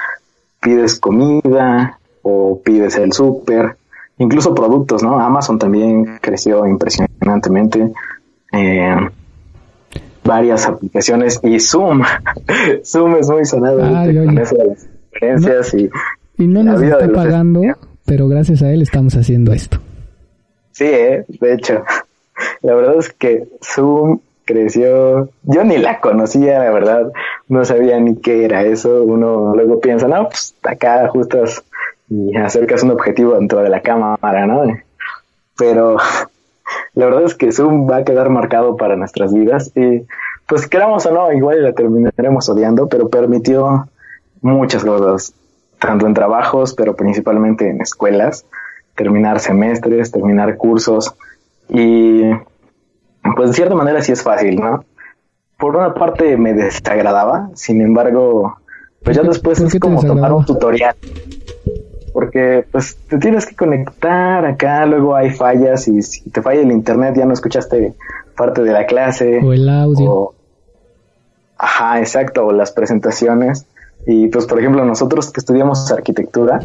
[0.60, 3.78] pides comida o pides el súper,
[4.18, 5.18] incluso productos, ¿no?
[5.18, 7.90] Amazon también creció impresionantemente.
[8.52, 9.08] Eh,
[10.22, 12.02] varias aplicaciones y Zoom.
[12.84, 15.90] Zoom es muy sonado con eso de las conferencias y,
[16.36, 17.62] y no nos está pagando,
[18.04, 19.78] pero gracias a él estamos haciendo esto.
[20.72, 21.24] Sí, ¿eh?
[21.26, 21.82] de hecho,
[22.60, 27.12] la verdad es que Zoom creció, yo ni la conocía, la verdad,
[27.48, 31.64] no sabía ni qué era eso, uno luego piensa, no, pues acá ajustas
[32.08, 34.62] y acercas un objetivo dentro de la cámara, ¿no?
[35.56, 35.96] Pero
[36.94, 40.06] la verdad es que Zoom va a quedar marcado para nuestras vidas y
[40.46, 43.88] pues queramos o no, igual la terminaremos odiando, pero permitió
[44.42, 45.34] muchas cosas,
[45.78, 48.44] tanto en trabajos, pero principalmente en escuelas,
[48.94, 51.14] terminar semestres, terminar cursos
[51.68, 52.30] y
[53.34, 54.84] pues de cierta manera sí es fácil, ¿no?
[55.58, 58.56] Por una parte me desagradaba, sin embargo,
[59.02, 60.96] pues ya después es como tomar un tutorial
[62.14, 66.70] porque pues te tienes que conectar acá, luego hay fallas y si te falla el
[66.70, 67.92] internet ya no escuchaste
[68.36, 69.40] parte de la clase.
[69.42, 70.32] O el audio.
[71.58, 73.66] ajá, exacto, o las presentaciones.
[74.06, 76.60] Y pues por ejemplo nosotros que estudiamos arquitectura,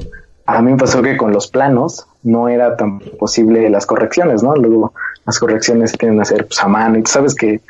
[0.45, 4.55] a mí me pasó que con los planos no era tan posible las correcciones, ¿no?
[4.55, 4.93] Luego
[5.25, 7.61] las correcciones se tienen que hacer pues, a mano y tú sabes que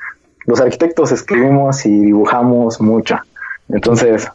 [0.45, 3.17] los arquitectos escribimos y dibujamos mucho.
[3.67, 4.27] Entonces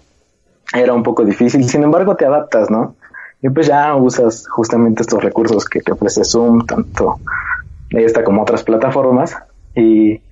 [0.72, 2.94] era un poco difícil, sin embargo te adaptas, ¿no?
[3.42, 7.20] Y pues ya usas justamente estos recursos que te ofrece Zoom, tanto
[7.90, 9.36] esta como otras plataformas.
[9.74, 10.22] Y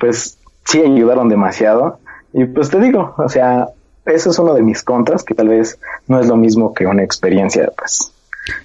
[0.00, 1.98] pues sí ayudaron demasiado.
[2.32, 3.68] Y pues te digo, o sea,
[4.06, 5.78] eso es uno de mis contras, que tal vez
[6.08, 8.13] no es lo mismo que una experiencia, pues.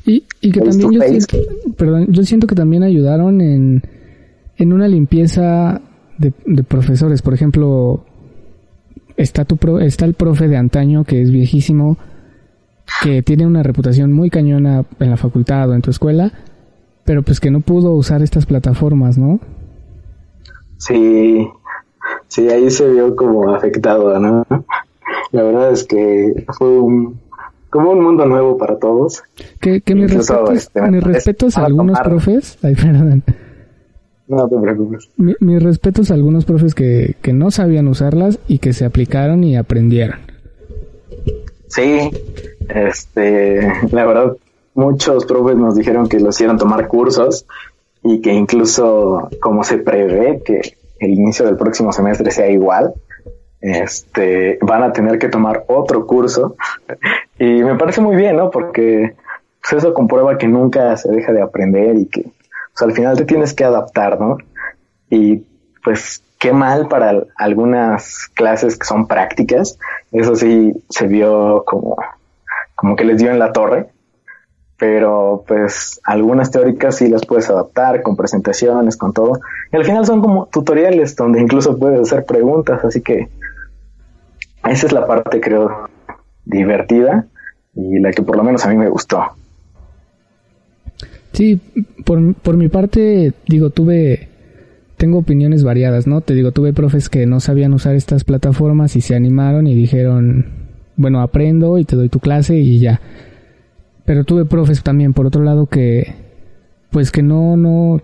[0.05, 1.37] Y, y que también yo siento,
[1.77, 3.83] perdón, yo siento que también ayudaron en,
[4.57, 5.81] en una limpieza
[6.17, 7.21] de, de profesores.
[7.21, 8.03] Por ejemplo,
[9.15, 11.97] está, tu pro, está el profe de antaño que es viejísimo
[13.03, 16.31] que tiene una reputación muy cañona en la facultad o en tu escuela,
[17.05, 19.39] pero pues que no pudo usar estas plataformas, ¿no?
[20.77, 21.47] Sí,
[22.27, 24.45] sí, ahí se vio como afectado, ¿no?
[25.31, 27.19] La verdad es que fue un,
[27.69, 29.23] como un mundo nuevo para todos.
[29.59, 33.23] Que, que mis respetos, este, mis respetos a algunos profes, ay, perdón.
[34.27, 35.09] No te preocupes.
[35.17, 39.57] mis respetos a algunos profes que, que no sabían usarlas y que se aplicaron y
[39.57, 40.19] aprendieron.
[41.67, 42.11] Sí,
[42.67, 44.37] este, la verdad,
[44.75, 47.45] muchos profes nos dijeron que lo hicieron tomar cursos
[48.03, 50.61] y que incluso como se prevé que
[50.99, 52.93] el inicio del próximo semestre sea igual,
[53.61, 56.55] este, van a tener que tomar otro curso
[57.39, 58.49] y me parece muy bien, ¿no?
[58.49, 59.15] Porque
[59.61, 62.25] pues, eso comprueba que nunca se deja de aprender y que
[62.79, 64.37] al final te tienes que adaptar, ¿no?
[65.09, 65.43] Y
[65.83, 69.77] pues qué mal para algunas clases que son prácticas,
[70.11, 71.97] eso sí se vio como
[72.79, 73.89] como que les dio en la torre,
[74.77, 79.33] pero pues algunas teóricas sí las puedes adaptar con presentaciones, con todo.
[79.73, 83.27] Y al final son como tutoriales donde incluso puedes hacer preguntas, así que
[84.65, 85.89] esa es la parte creo
[86.45, 87.27] divertida
[87.75, 89.21] y la que por lo menos a mí me gustó.
[91.33, 91.61] Sí,
[92.05, 94.29] por, por mi parte, digo, tuve,
[94.97, 96.21] tengo opiniones variadas, ¿no?
[96.21, 100.47] Te digo, tuve profes que no sabían usar estas plataformas y se animaron y dijeron,
[100.97, 102.99] bueno, aprendo y te doy tu clase y ya.
[104.05, 106.15] Pero tuve profes también, por otro lado, que,
[106.89, 108.01] pues que no, no,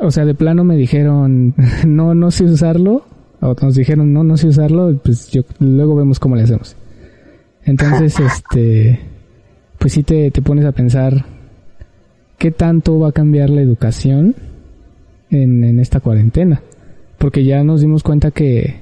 [0.00, 1.54] o sea, de plano me dijeron,
[1.86, 3.04] no, no sé usarlo,
[3.42, 6.76] o nos dijeron, no, no sé usarlo, pues yo, luego vemos cómo le hacemos.
[7.64, 9.00] Entonces, este,
[9.78, 11.26] pues sí te, te pones a pensar,
[12.38, 14.36] ¿qué tanto va a cambiar la educación
[15.30, 16.62] en, en esta cuarentena?
[17.18, 18.76] Porque ya nos dimos cuenta que,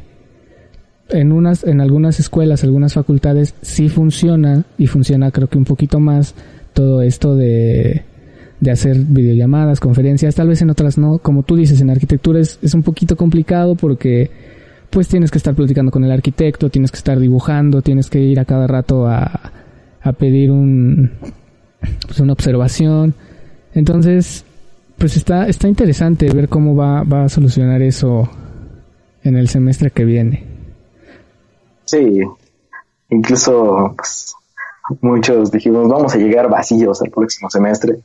[1.09, 6.01] en unas, en algunas escuelas, algunas facultades sí funciona y funciona creo que un poquito
[6.01, 6.35] más
[6.75, 8.05] todo esto de,
[8.61, 12.59] de hacer videollamadas, conferencias, tal vez en otras no, como tú dices, en arquitectura es,
[12.63, 14.31] es un poquito complicado porque
[14.91, 18.41] pues tienes que estar platicando con el arquitecto, tienes que estar dibujando, tienes que ir
[18.41, 19.53] a cada rato a,
[20.03, 21.13] a pedir un,
[22.07, 23.15] pues una observación.
[23.73, 24.45] Entonces,
[24.99, 28.29] pues está, está interesante ver cómo va, va a solucionar eso
[29.23, 30.45] en el semestre que viene.
[31.85, 32.21] Sí,
[33.11, 34.35] incluso pues,
[35.01, 37.99] muchos dijimos vamos a llegar vacíos al próximo semestre,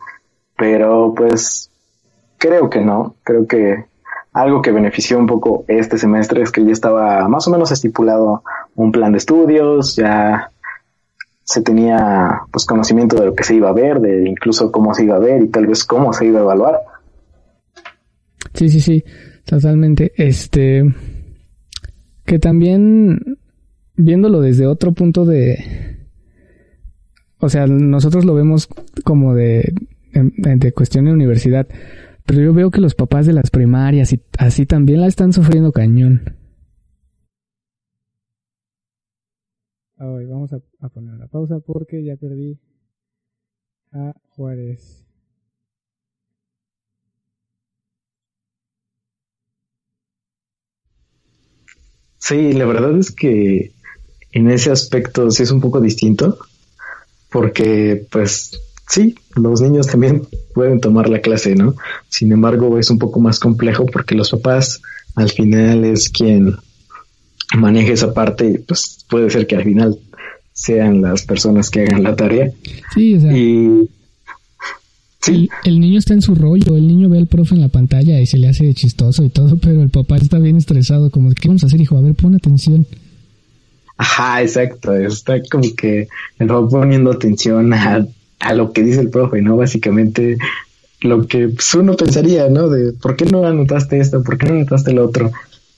[0.58, 1.70] pero pues
[2.38, 3.86] creo que no, creo que
[4.34, 8.44] algo que benefició un poco este semestre es que ya estaba más o menos estipulado
[8.76, 10.52] un plan de estudios, ya
[11.44, 15.06] se tenía pues conocimiento de lo que se iba a ver, de incluso cómo se
[15.06, 16.82] iba a ver y tal vez cómo se iba a evaluar.
[18.54, 19.04] Sí, sí, sí,
[19.46, 20.12] totalmente.
[20.18, 20.84] Este,
[22.26, 23.38] que también
[23.96, 25.98] viéndolo desde otro punto de,
[27.40, 28.68] o sea, nosotros lo vemos
[29.04, 29.74] como de,
[30.16, 31.68] de cuestión de universidad,
[32.26, 35.72] pero yo veo que los papás de las primarias y así también la están sufriendo
[35.72, 36.36] cañón.
[39.98, 42.60] vamos a, a poner una pausa porque ya perdí
[43.92, 45.06] a Juárez.
[52.18, 53.72] Sí, la verdad es que
[54.32, 56.40] en ese aspecto sí es un poco distinto,
[57.30, 61.76] porque pues sí, los niños también pueden tomar la clase, ¿no?
[62.10, 64.82] Sin embargo, es un poco más complejo porque los papás
[65.16, 66.56] al final es quien
[67.58, 69.98] maneja esa parte y pues puede ser que al final
[70.54, 72.52] sean las personas que hagan la tarea.
[72.94, 73.38] Sí, o sea.
[73.38, 73.90] Y,
[75.22, 75.50] sí.
[75.64, 78.26] El, niño está en su rollo, el niño ve al profe en la pantalla y
[78.26, 81.64] se le hace chistoso y todo, pero el papá está bien estresado, como, ¿qué vamos
[81.64, 81.98] a hacer, hijo?
[81.98, 82.88] A ver, pon atención.
[83.98, 86.08] Ajá, exacto, está como que
[86.40, 88.06] el va poniendo atención a,
[88.40, 89.58] a lo que dice el profe, ¿no?
[89.58, 90.38] Básicamente
[91.02, 92.70] lo que pues, uno pensaría, ¿no?
[92.70, 94.24] De ¿por qué no anotaste esto?
[94.24, 95.32] ¿Por qué no anotaste el otro?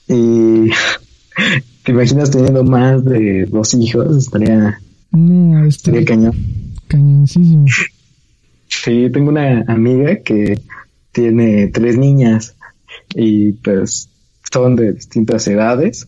[0.08, 0.70] Y
[1.84, 4.80] te imaginas teniendo más de dos hijos, estaría,
[5.12, 6.34] no, estaría cañón.
[6.88, 7.66] Cañoncísimo.
[8.68, 10.60] Sí, tengo una amiga que
[11.12, 12.54] tiene tres niñas
[13.14, 14.08] y pues
[14.50, 16.06] son de distintas edades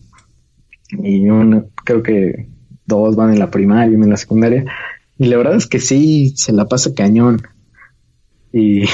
[0.91, 2.49] y uno, creo que
[2.87, 4.65] dos van en la primaria y uno en la secundaria.
[5.21, 7.43] Y la verdad es que sí, se la pasa cañón.
[8.55, 8.85] Y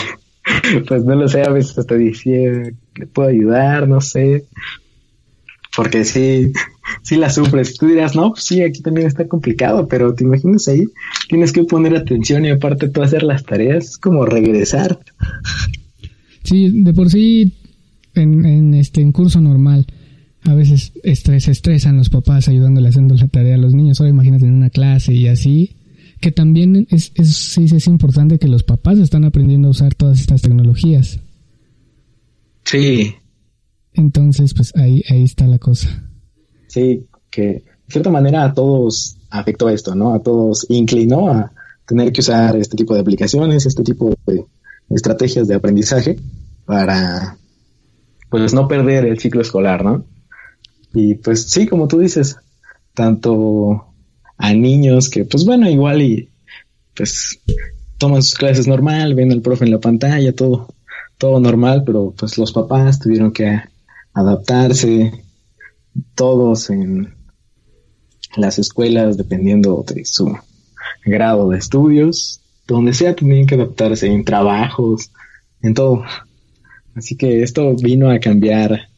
[0.88, 4.44] pues no lo sé, a veces hasta dice, le puedo ayudar, no sé.
[5.76, 6.52] Porque sí,
[7.02, 7.78] sí la sufres.
[7.78, 10.88] Tú dirás, no, pues sí, aquí también está complicado, pero te imaginas ahí,
[11.28, 14.98] tienes que poner atención y aparte tú hacer las tareas, es como regresar.
[16.42, 17.54] Sí, de por sí,
[18.14, 19.86] en, en este en curso normal,
[20.42, 24.00] a veces se estresan los papás ayudándole haciendo la tarea a los niños.
[24.00, 25.75] Ahora imagínate en una clase y así.
[26.20, 30.20] Que también es, es, sí, es importante que los papás están aprendiendo a usar todas
[30.20, 31.20] estas tecnologías.
[32.64, 33.14] Sí.
[33.92, 35.88] Entonces, pues ahí, ahí está la cosa.
[36.68, 40.14] Sí, que de cierta manera a todos afectó esto, ¿no?
[40.14, 41.52] A todos inclinó a
[41.86, 44.44] tener que usar este tipo de aplicaciones, este tipo de
[44.90, 46.16] estrategias de aprendizaje
[46.64, 47.36] para,
[48.30, 50.04] pues, no perder el ciclo escolar, ¿no?
[50.92, 52.38] Y pues sí, como tú dices,
[52.94, 53.85] tanto
[54.38, 56.28] a niños que, pues bueno, igual y
[56.94, 57.40] pues
[57.98, 60.74] toman sus clases normal, ven al profe en la pantalla, todo,
[61.18, 63.60] todo normal, pero pues los papás tuvieron que
[64.12, 65.12] adaptarse,
[66.14, 67.14] todos en
[68.36, 70.36] las escuelas, dependiendo de su
[71.04, 75.10] grado de estudios, donde sea tenían que adaptarse en trabajos,
[75.62, 76.04] en todo.
[76.94, 78.88] Así que esto vino a cambiar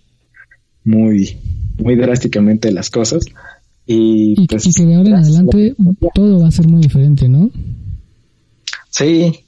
[0.84, 1.38] muy,
[1.76, 3.24] muy drásticamente las cosas.
[3.90, 5.74] Y, pues, que de ahora en adelante
[6.14, 7.50] todo va a ser muy diferente, ¿no?
[8.90, 9.46] Sí,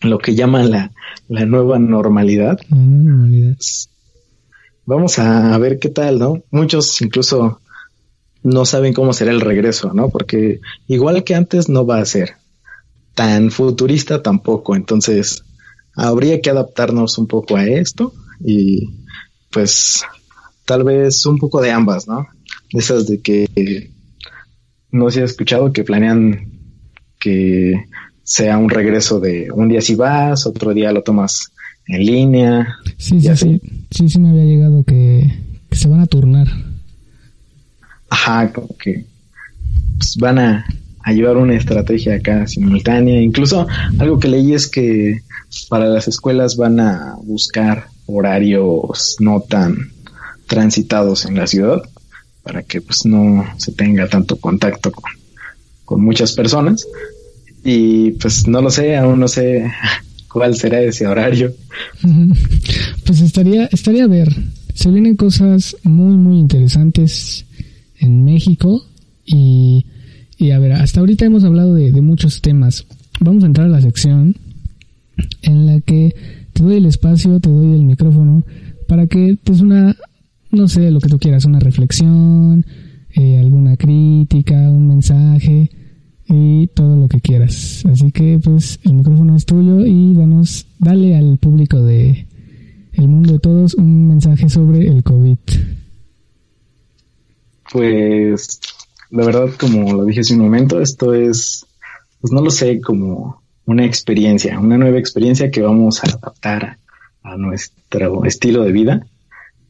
[0.00, 0.90] lo que llaman la,
[1.28, 2.58] la nueva normalidad.
[4.86, 6.42] Vamos a ver qué tal, ¿no?
[6.50, 7.60] Muchos incluso
[8.42, 10.08] no saben cómo será el regreso, ¿no?
[10.08, 12.36] Porque igual que antes no va a ser
[13.14, 15.44] tan futurista tampoco, entonces
[15.94, 18.88] habría que adaptarnos un poco a esto y
[19.50, 20.04] pues
[20.64, 22.28] tal vez un poco de ambas, ¿no?
[22.70, 23.90] Esas de que
[24.90, 26.52] no se ha escuchado que planean
[27.18, 27.74] que
[28.22, 31.50] sea un regreso de un día si vas, otro día lo tomas
[31.86, 32.76] en línea.
[32.96, 33.60] Sí, sí, sí,
[33.90, 35.32] sí, sí me había llegado que,
[35.70, 36.46] se van a turnar.
[38.10, 39.06] Ajá, como que
[39.96, 40.66] pues, van a,
[41.02, 43.20] a, llevar una estrategia acá simultánea.
[43.20, 43.66] Incluso
[43.98, 45.20] algo que leí es que
[45.68, 49.92] para las escuelas van a buscar horarios no tan
[50.46, 51.82] transitados en la ciudad
[52.48, 54.90] para que pues no se tenga tanto contacto
[55.84, 56.86] con, muchas personas
[57.62, 59.70] y pues no lo sé, aún no sé
[60.32, 61.54] cuál será ese horario.
[63.04, 64.28] Pues estaría, estaría a ver,
[64.74, 67.46] se vienen cosas muy muy interesantes
[67.98, 68.84] en México
[69.24, 69.86] y,
[70.36, 72.84] y a ver, hasta ahorita hemos hablado de, muchos temas.
[73.20, 74.36] Vamos a entrar a la sección
[75.40, 76.14] en la que
[76.52, 78.44] te doy el espacio, te doy el micrófono
[78.86, 79.96] para que pues una
[80.50, 82.64] no sé, lo que tú quieras, una reflexión,
[83.14, 85.70] eh, alguna crítica, un mensaje
[86.28, 87.84] y todo lo que quieras.
[87.90, 92.26] Así que pues el micrófono es tuyo y danos, dale al público de
[92.92, 95.38] El Mundo de Todos un mensaje sobre el COVID.
[97.72, 98.60] Pues
[99.10, 101.66] la verdad, como lo dije hace un momento, esto es,
[102.20, 106.78] pues no lo sé, como una experiencia, una nueva experiencia que vamos a adaptar
[107.22, 109.06] a nuestro estilo de vida.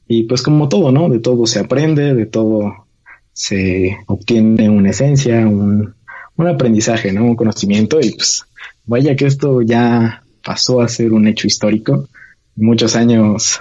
[0.09, 1.09] Y pues como todo, ¿no?
[1.09, 2.87] De todo se aprende, de todo
[3.33, 5.95] se obtiene una esencia, un,
[6.37, 7.25] un aprendizaje, ¿no?
[7.25, 8.45] Un conocimiento y pues
[8.87, 12.09] vaya que esto ya pasó a ser un hecho histórico.
[12.57, 13.61] Muchos años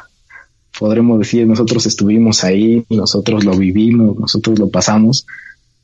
[0.80, 5.26] podremos decir, nosotros estuvimos ahí, nosotros lo vivimos, nosotros lo pasamos.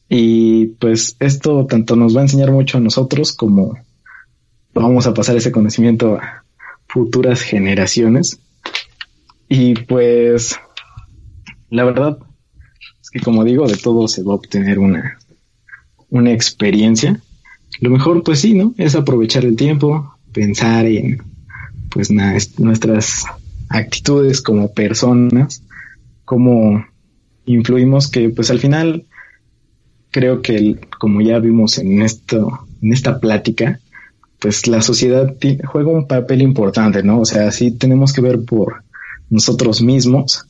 [0.07, 3.77] Y pues esto tanto nos va a enseñar mucho a nosotros como
[4.73, 6.43] vamos a pasar ese conocimiento a
[6.87, 8.39] futuras generaciones.
[9.55, 10.59] Y pues
[11.69, 12.17] la verdad
[12.99, 15.19] es que como digo, de todo se va a obtener una,
[16.09, 17.21] una experiencia.
[17.79, 18.73] Lo mejor pues sí, ¿no?
[18.79, 21.21] Es aprovechar el tiempo, pensar en
[21.91, 23.25] pues nuestras
[23.69, 25.61] actitudes como personas,
[26.25, 26.83] cómo
[27.45, 29.05] influimos que pues al final
[30.09, 33.79] creo que como ya vimos en esto en esta plática
[34.39, 35.35] pues la sociedad
[35.65, 37.19] juega un papel importante, ¿no?
[37.19, 38.83] O sea, sí tenemos que ver por
[39.33, 40.45] nosotros mismos,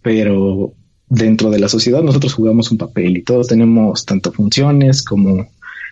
[0.00, 0.72] pero
[1.08, 5.46] dentro de la sociedad nosotros jugamos un papel y todos tenemos tanto funciones como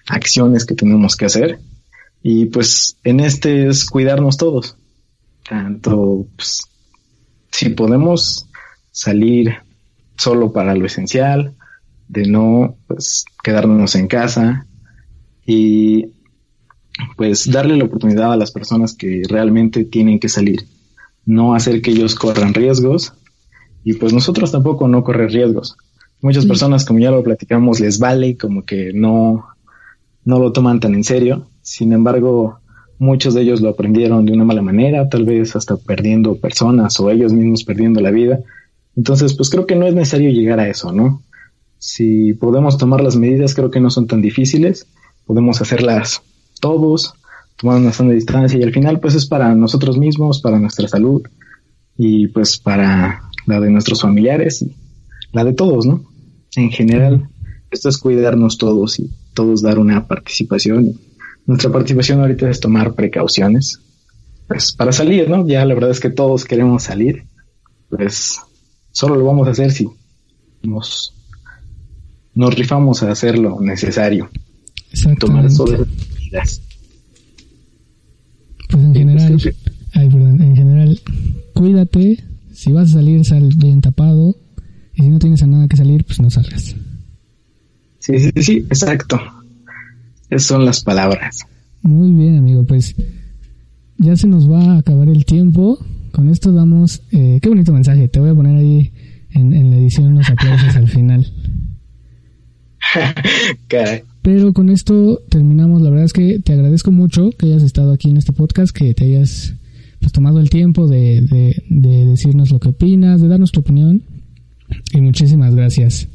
[0.06, 1.58] acciones que tenemos que hacer.
[2.22, 4.76] Y pues en este es cuidarnos todos.
[5.46, 6.62] Tanto pues,
[7.50, 8.46] si podemos
[8.90, 9.56] salir
[10.16, 11.54] solo para lo esencial,
[12.08, 14.66] de no pues quedarnos en casa
[15.44, 16.12] y
[17.16, 20.62] pues darle la oportunidad a las personas que realmente tienen que salir,
[21.24, 23.12] no hacer que ellos corran riesgos
[23.84, 25.76] y pues nosotros tampoco no correr riesgos.
[26.20, 29.44] Muchas personas, como ya lo platicamos, les vale como que no,
[30.24, 31.48] no lo toman tan en serio.
[31.62, 32.60] Sin embargo,
[32.98, 37.10] muchos de ellos lo aprendieron de una mala manera, tal vez hasta perdiendo personas o
[37.10, 38.38] ellos mismos perdiendo la vida.
[38.96, 41.22] Entonces, pues creo que no es necesario llegar a eso, ¿no?
[41.78, 44.86] Si podemos tomar las medidas, creo que no son tan difíciles.
[45.26, 46.22] Podemos hacerlas
[46.60, 47.14] todos,
[47.62, 51.22] tomar una sana distancia y al final pues es para nosotros mismos, para nuestra salud
[51.96, 54.76] y pues para la de nuestros familiares y
[55.32, 56.04] la de todos, ¿no?
[56.56, 57.28] En general,
[57.70, 60.98] esto es cuidarnos todos y todos dar una participación.
[61.46, 63.80] Nuestra participación ahorita es tomar precauciones,
[64.48, 65.46] pues para salir, ¿no?
[65.46, 67.26] Ya la verdad es que todos queremos salir,
[67.88, 68.40] pues
[68.90, 69.88] solo lo vamos a hacer si
[70.64, 71.14] nos,
[72.34, 74.28] nos rifamos a hacer lo necesario.
[75.20, 75.48] Tomar
[78.72, 79.54] pues en general,
[80.40, 81.00] en general,
[81.52, 82.24] cuídate.
[82.52, 84.36] Si vas a salir, sal bien tapado.
[84.94, 86.74] Y si no tienes a nada que salir, pues no salgas.
[87.98, 89.20] Sí, sí, sí, exacto.
[90.30, 91.40] Esas son las palabras.
[91.82, 92.64] Muy bien, amigo.
[92.64, 92.94] Pues
[93.98, 95.78] ya se nos va a acabar el tiempo.
[96.12, 97.02] Con esto damos.
[97.12, 98.08] Eh, qué bonito mensaje.
[98.08, 98.92] Te voy a poner ahí
[99.30, 101.30] en, en la edición unos aplausos al final.
[103.68, 104.04] Caray.
[104.22, 105.82] Pero con esto terminamos.
[105.82, 108.94] La verdad es que te agradezco mucho que hayas estado aquí en este podcast, que
[108.94, 109.54] te hayas
[110.00, 111.22] pues, tomado el tiempo de,
[111.68, 114.02] de, decirnos lo que opinas, de darnos tu opinión.
[114.92, 116.08] Y muchísimas gracias.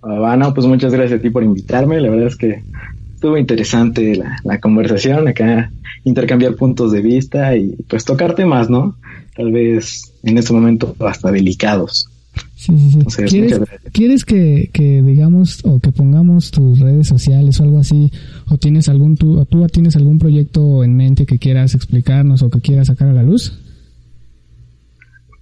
[0.00, 2.00] Bueno, pues muchas gracias a ti por invitarme.
[2.00, 2.62] La verdad es que
[3.14, 5.72] estuvo interesante la, la conversación, acá
[6.04, 8.96] intercambiar puntos de vista y pues tocar temas, ¿no?
[9.36, 12.08] Tal vez en este momento hasta delicados.
[12.54, 13.22] Sí, sí, sí.
[13.92, 18.10] ¿Quieres, que, que, digamos o que pongamos tus redes sociales o algo así?
[18.48, 22.60] ¿O tienes algún tú, tú tienes algún proyecto en mente que quieras explicarnos o que
[22.60, 23.58] quieras sacar a la luz?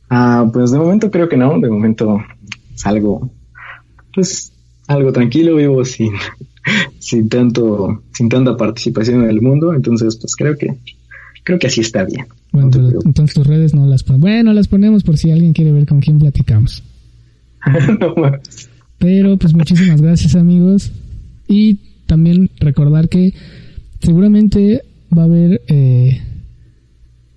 [0.09, 1.59] Ah, pues de momento creo que no.
[1.59, 2.21] De momento
[2.75, 3.31] es algo,
[4.15, 4.53] pues
[4.87, 6.13] algo tranquilo, vivo sin,
[6.99, 9.75] sin tanto, sin tanta participación en el mundo.
[9.75, 10.79] Entonces, pues creo que,
[11.45, 12.27] creo que así está bien.
[12.57, 12.71] Bueno,
[13.05, 14.23] entonces tus redes no las ponemos.
[14.23, 16.83] Bueno, las ponemos por si alguien quiere ver con quién platicamos.
[18.99, 20.91] Pero pues muchísimas gracias amigos.
[21.49, 23.35] Y también recordar que
[24.01, 24.83] seguramente
[25.17, 26.23] va a haber eh,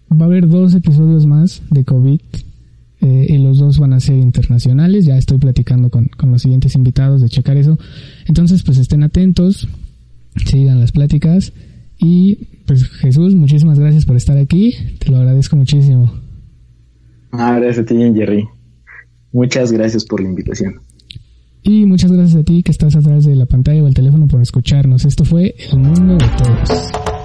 [0.10, 2.22] va a haber dos episodios más de COVID
[3.02, 5.06] eh, y los dos van a ser internacionales.
[5.06, 7.78] Ya estoy platicando con, con los siguientes invitados de checar eso.
[8.26, 9.68] Entonces pues estén atentos,
[10.46, 11.52] sigan las pláticas
[12.00, 12.38] y
[12.70, 14.76] pues Jesús, muchísimas gracias por estar aquí.
[15.00, 16.14] Te lo agradezco muchísimo.
[17.32, 18.48] Ah, gracias a ti, Jerry.
[19.32, 20.82] Muchas gracias por la invitación.
[21.64, 24.40] Y muchas gracias a ti que estás atrás de la pantalla o el teléfono por
[24.40, 25.04] escucharnos.
[25.04, 27.19] Esto fue El Mundo de Todos.